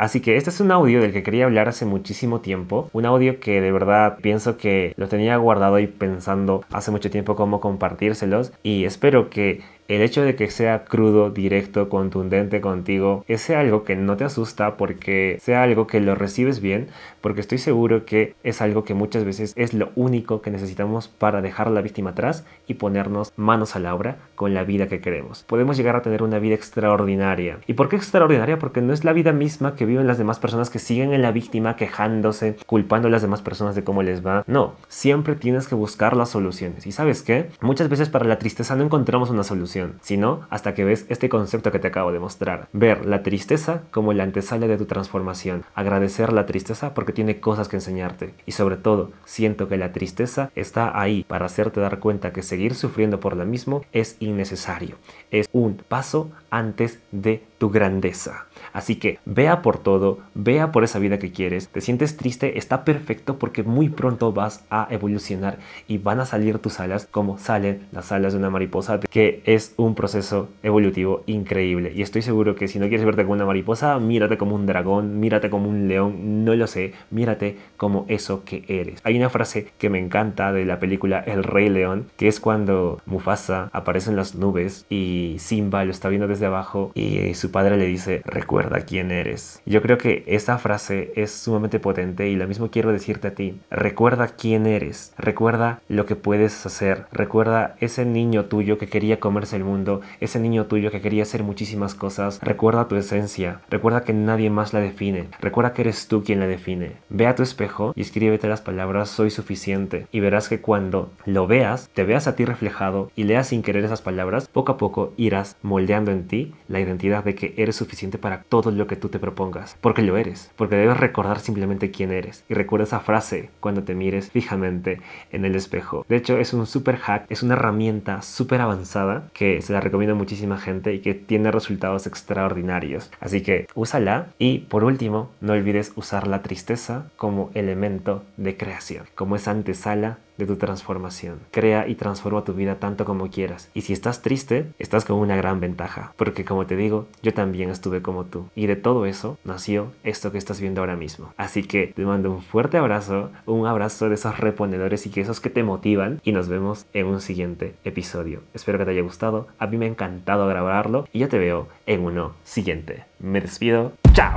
Así 0.00 0.20
que 0.20 0.36
este 0.36 0.48
es 0.48 0.60
un 0.60 0.72
audio 0.72 1.02
del 1.02 1.12
que 1.12 1.22
quería 1.22 1.44
hablar 1.44 1.68
hace 1.68 1.84
muchísimo 1.84 2.40
tiempo. 2.40 2.88
Un 2.94 3.04
audio 3.04 3.38
que 3.38 3.60
de 3.60 3.70
verdad 3.70 4.16
pienso 4.22 4.56
que 4.56 4.94
lo 4.96 5.08
tenía 5.08 5.36
guardado 5.36 5.78
y 5.78 5.88
pensando 5.88 6.64
hace 6.72 6.90
mucho 6.90 7.10
tiempo 7.10 7.36
cómo 7.36 7.60
compartírselos. 7.60 8.52
Y 8.62 8.84
espero 8.84 9.28
que 9.28 9.60
el 9.90 10.02
hecho 10.02 10.22
de 10.22 10.36
que 10.36 10.48
sea 10.50 10.84
crudo, 10.84 11.30
directo, 11.30 11.88
contundente 11.88 12.60
contigo, 12.60 13.24
ese 13.26 13.56
algo 13.56 13.82
que 13.82 13.96
no 13.96 14.16
te 14.16 14.22
asusta 14.22 14.76
porque 14.76 15.38
sea 15.42 15.64
algo 15.64 15.88
que 15.88 16.00
lo 16.00 16.14
recibes 16.14 16.60
bien, 16.60 16.86
porque 17.20 17.40
estoy 17.40 17.58
seguro 17.58 18.04
que 18.04 18.34
es 18.44 18.62
algo 18.62 18.84
que 18.84 18.94
muchas 18.94 19.24
veces 19.24 19.52
es 19.56 19.74
lo 19.74 19.90
único 19.96 20.42
que 20.42 20.52
necesitamos 20.52 21.08
para 21.08 21.42
dejar 21.42 21.66
a 21.66 21.70
la 21.70 21.82
víctima 21.82 22.10
atrás 22.10 22.44
y 22.68 22.74
ponernos 22.74 23.32
manos 23.36 23.74
a 23.74 23.80
la 23.80 23.92
obra 23.92 24.18
con 24.36 24.54
la 24.54 24.62
vida 24.62 24.86
que 24.86 25.00
queremos. 25.00 25.42
Podemos 25.42 25.76
llegar 25.76 25.96
a 25.96 26.02
tener 26.02 26.22
una 26.22 26.38
vida 26.38 26.54
extraordinaria. 26.54 27.58
¿Y 27.66 27.74
por 27.74 27.88
qué 27.88 27.96
extraordinaria? 27.96 28.60
Porque 28.60 28.82
no 28.82 28.92
es 28.92 29.04
la 29.04 29.12
vida 29.12 29.32
misma 29.32 29.74
que 29.74 29.86
viven 29.86 30.06
las 30.06 30.18
demás 30.18 30.38
personas 30.38 30.70
que 30.70 30.78
siguen 30.78 31.12
en 31.12 31.22
la 31.22 31.32
víctima 31.32 31.74
quejándose, 31.74 32.56
culpando 32.66 33.08
a 33.08 33.10
las 33.10 33.22
demás 33.22 33.42
personas 33.42 33.74
de 33.74 33.82
cómo 33.82 34.04
les 34.04 34.24
va. 34.24 34.44
No, 34.46 34.74
siempre 34.86 35.34
tienes 35.34 35.66
que 35.66 35.74
buscar 35.74 36.16
las 36.16 36.30
soluciones. 36.30 36.86
¿Y 36.86 36.92
sabes 36.92 37.22
qué? 37.22 37.50
Muchas 37.60 37.88
veces 37.88 38.08
para 38.08 38.24
la 38.24 38.38
tristeza 38.38 38.76
no 38.76 38.84
encontramos 38.84 39.30
una 39.30 39.42
solución, 39.42 39.79
sino 40.00 40.46
hasta 40.50 40.74
que 40.74 40.84
ves 40.84 41.06
este 41.08 41.28
concepto 41.28 41.72
que 41.72 41.78
te 41.78 41.88
acabo 41.88 42.12
de 42.12 42.18
mostrar. 42.18 42.68
Ver 42.72 43.06
la 43.06 43.22
tristeza 43.22 43.82
como 43.90 44.12
la 44.12 44.24
antesala 44.24 44.66
de 44.66 44.78
tu 44.78 44.86
transformación. 44.86 45.64
Agradecer 45.74 46.32
la 46.32 46.46
tristeza 46.46 46.94
porque 46.94 47.12
tiene 47.12 47.40
cosas 47.40 47.68
que 47.68 47.76
enseñarte. 47.76 48.34
Y 48.46 48.52
sobre 48.52 48.76
todo, 48.76 49.10
siento 49.24 49.68
que 49.68 49.76
la 49.76 49.92
tristeza 49.92 50.50
está 50.54 51.00
ahí 51.00 51.24
para 51.26 51.46
hacerte 51.46 51.80
dar 51.80 51.98
cuenta 51.98 52.32
que 52.32 52.42
seguir 52.42 52.74
sufriendo 52.74 53.20
por 53.20 53.36
la 53.36 53.44
mismo 53.44 53.82
es 53.92 54.16
innecesario. 54.20 54.96
Es 55.30 55.48
un 55.52 55.76
paso 55.76 56.30
antes 56.50 56.98
de 57.12 57.42
tu 57.58 57.70
grandeza. 57.70 58.46
Así 58.72 58.96
que 58.96 59.18
vea 59.24 59.62
por 59.62 59.78
todo, 59.78 60.18
vea 60.34 60.72
por 60.72 60.84
esa 60.84 60.98
vida 60.98 61.18
que 61.18 61.32
quieres, 61.32 61.68
te 61.68 61.80
sientes 61.80 62.16
triste, 62.16 62.58
está 62.58 62.84
perfecto 62.84 63.38
porque 63.38 63.62
muy 63.62 63.88
pronto 63.88 64.32
vas 64.32 64.64
a 64.70 64.86
evolucionar 64.90 65.58
y 65.86 65.98
van 65.98 66.20
a 66.20 66.26
salir 66.26 66.58
tus 66.58 66.80
alas 66.80 67.06
como 67.10 67.38
salen 67.38 67.86
las 67.92 68.12
alas 68.12 68.32
de 68.32 68.38
una 68.38 68.50
mariposa, 68.50 69.00
que 69.00 69.42
es 69.44 69.69
un 69.76 69.94
proceso 69.94 70.48
evolutivo 70.62 71.22
increíble. 71.26 71.92
Y 71.94 72.02
estoy 72.02 72.22
seguro 72.22 72.54
que 72.54 72.68
si 72.68 72.78
no 72.78 72.88
quieres 72.88 73.06
verte 73.06 73.22
como 73.22 73.34
una 73.34 73.46
mariposa, 73.46 73.98
mírate 73.98 74.38
como 74.38 74.54
un 74.54 74.66
dragón, 74.66 75.20
mírate 75.20 75.50
como 75.50 75.68
un 75.68 75.88
león, 75.88 76.44
no 76.44 76.54
lo 76.54 76.66
sé, 76.66 76.92
mírate 77.10 77.56
como 77.76 78.04
eso 78.08 78.44
que 78.44 78.64
eres. 78.68 79.00
Hay 79.04 79.16
una 79.16 79.30
frase 79.30 79.68
que 79.78 79.90
me 79.90 79.98
encanta 79.98 80.52
de 80.52 80.64
la 80.64 80.78
película 80.78 81.20
El 81.20 81.44
Rey 81.44 81.68
León, 81.68 82.06
que 82.16 82.28
es 82.28 82.40
cuando 82.40 83.00
Mufasa 83.06 83.70
aparece 83.72 84.10
en 84.10 84.16
las 84.16 84.34
nubes 84.34 84.86
y 84.88 85.36
Simba 85.38 85.84
lo 85.84 85.90
está 85.90 86.08
viendo 86.08 86.28
desde 86.28 86.46
abajo 86.46 86.92
y 86.94 87.34
su 87.34 87.50
padre 87.50 87.76
le 87.76 87.86
dice, 87.86 88.22
recuerda 88.24 88.80
quién 88.80 89.10
eres. 89.10 89.60
Yo 89.66 89.82
creo 89.82 89.98
que 89.98 90.24
esa 90.26 90.58
frase 90.58 91.12
es 91.16 91.30
sumamente 91.30 91.80
potente 91.80 92.28
y 92.28 92.36
lo 92.36 92.46
mismo 92.46 92.70
quiero 92.70 92.92
decirte 92.92 93.28
a 93.28 93.34
ti. 93.34 93.58
Recuerda 93.70 94.28
quién 94.28 94.66
eres, 94.66 95.12
recuerda 95.18 95.80
lo 95.88 96.06
que 96.06 96.16
puedes 96.16 96.64
hacer, 96.66 97.06
recuerda 97.12 97.76
ese 97.80 98.04
niño 98.04 98.46
tuyo 98.46 98.78
que 98.78 98.88
quería 98.88 99.20
comerse 99.20 99.49
el 99.52 99.64
mundo, 99.64 100.00
ese 100.20 100.40
niño 100.40 100.66
tuyo 100.66 100.90
que 100.90 101.00
quería 101.00 101.22
hacer 101.22 101.42
muchísimas 101.42 101.94
cosas, 101.94 102.40
recuerda 102.42 102.88
tu 102.88 102.96
esencia, 102.96 103.60
recuerda 103.70 104.02
que 104.02 104.12
nadie 104.12 104.50
más 104.50 104.72
la 104.72 104.80
define, 104.80 105.28
recuerda 105.40 105.72
que 105.72 105.82
eres 105.82 106.08
tú 106.08 106.22
quien 106.22 106.40
la 106.40 106.46
define. 106.46 106.92
Ve 107.08 107.26
a 107.26 107.34
tu 107.34 107.42
espejo 107.42 107.92
y 107.94 108.02
escríbete 108.02 108.48
las 108.48 108.60
palabras 108.60 109.10
soy 109.10 109.30
suficiente 109.30 110.06
y 110.12 110.20
verás 110.20 110.48
que 110.48 110.60
cuando 110.60 111.10
lo 111.24 111.46
veas, 111.46 111.88
te 111.94 112.04
veas 112.04 112.26
a 112.26 112.36
ti 112.36 112.44
reflejado 112.44 113.10
y 113.16 113.24
leas 113.24 113.48
sin 113.48 113.62
querer 113.62 113.84
esas 113.84 114.02
palabras, 114.02 114.48
poco 114.48 114.72
a 114.72 114.76
poco 114.76 115.12
irás 115.16 115.56
moldeando 115.62 116.10
en 116.10 116.26
ti 116.26 116.54
la 116.68 116.80
identidad 116.80 117.24
de 117.24 117.34
que 117.34 117.54
eres 117.56 117.76
suficiente 117.76 118.18
para 118.18 118.42
todo 118.42 118.70
lo 118.70 118.86
que 118.86 118.96
tú 118.96 119.08
te 119.08 119.18
propongas, 119.18 119.76
porque 119.80 120.02
lo 120.02 120.16
eres, 120.16 120.50
porque 120.56 120.76
debes 120.76 120.96
recordar 120.96 121.40
simplemente 121.40 121.90
quién 121.90 122.12
eres. 122.12 122.44
Y 122.48 122.54
recuerda 122.54 122.84
esa 122.84 123.00
frase 123.00 123.50
cuando 123.60 123.82
te 123.82 123.94
mires 123.94 124.30
fijamente 124.30 125.00
en 125.32 125.44
el 125.44 125.54
espejo. 125.56 126.04
De 126.08 126.16
hecho, 126.16 126.38
es 126.38 126.52
un 126.52 126.66
super 126.66 126.96
hack, 126.96 127.26
es 127.28 127.42
una 127.42 127.54
herramienta 127.54 128.22
súper 128.22 128.60
avanzada 128.60 129.28
que 129.40 129.62
se 129.62 129.72
la 129.72 129.80
recomiendo 129.80 130.14
muchísima 130.14 130.58
gente 130.58 130.92
y 130.92 130.98
que 130.98 131.14
tiene 131.14 131.50
resultados 131.50 132.06
extraordinarios. 132.06 133.10
Así 133.20 133.40
que 133.40 133.68
úsala 133.74 134.26
y 134.38 134.58
por 134.58 134.84
último, 134.84 135.30
no 135.40 135.54
olvides 135.54 135.94
usar 135.96 136.26
la 136.26 136.42
tristeza 136.42 137.06
como 137.16 137.50
elemento 137.54 138.22
de 138.36 138.58
creación, 138.58 139.06
como 139.14 139.36
esa 139.36 139.52
antesala 139.52 140.18
de 140.40 140.46
tu 140.46 140.56
transformación. 140.56 141.38
Crea 141.50 141.86
y 141.86 141.94
transforma 141.94 142.44
tu 142.44 142.54
vida 142.54 142.76
tanto 142.76 143.04
como 143.04 143.30
quieras. 143.30 143.70
Y 143.74 143.82
si 143.82 143.92
estás 143.92 144.22
triste, 144.22 144.66
estás 144.78 145.04
con 145.04 145.18
una 145.18 145.36
gran 145.36 145.60
ventaja. 145.60 146.12
Porque 146.16 146.44
como 146.44 146.66
te 146.66 146.76
digo, 146.76 147.06
yo 147.22 147.32
también 147.32 147.70
estuve 147.70 148.02
como 148.02 148.24
tú. 148.24 148.48
Y 148.54 148.66
de 148.66 148.76
todo 148.76 149.06
eso 149.06 149.38
nació 149.44 149.92
esto 150.02 150.32
que 150.32 150.38
estás 150.38 150.60
viendo 150.60 150.80
ahora 150.80 150.96
mismo. 150.96 151.32
Así 151.36 151.62
que 151.62 151.88
te 151.88 152.04
mando 152.04 152.30
un 152.30 152.42
fuerte 152.42 152.78
abrazo, 152.78 153.30
un 153.46 153.66
abrazo 153.66 154.08
de 154.08 154.14
esos 154.16 154.38
reponedores 154.38 155.06
y 155.06 155.10
que 155.10 155.20
esos 155.20 155.40
que 155.40 155.50
te 155.50 155.62
motivan. 155.62 156.20
Y 156.24 156.32
nos 156.32 156.48
vemos 156.48 156.86
en 156.92 157.06
un 157.06 157.20
siguiente 157.20 157.74
episodio. 157.84 158.42
Espero 158.54 158.78
que 158.78 158.84
te 158.84 158.90
haya 158.92 159.02
gustado. 159.02 159.48
A 159.58 159.66
mí 159.66 159.76
me 159.76 159.86
ha 159.86 159.88
encantado 159.88 160.46
grabarlo. 160.46 161.06
Y 161.12 161.20
ya 161.20 161.28
te 161.28 161.38
veo 161.38 161.68
en 161.86 162.04
uno 162.04 162.32
siguiente. 162.44 163.04
Me 163.18 163.40
despido. 163.40 163.92
Chao. 164.12 164.34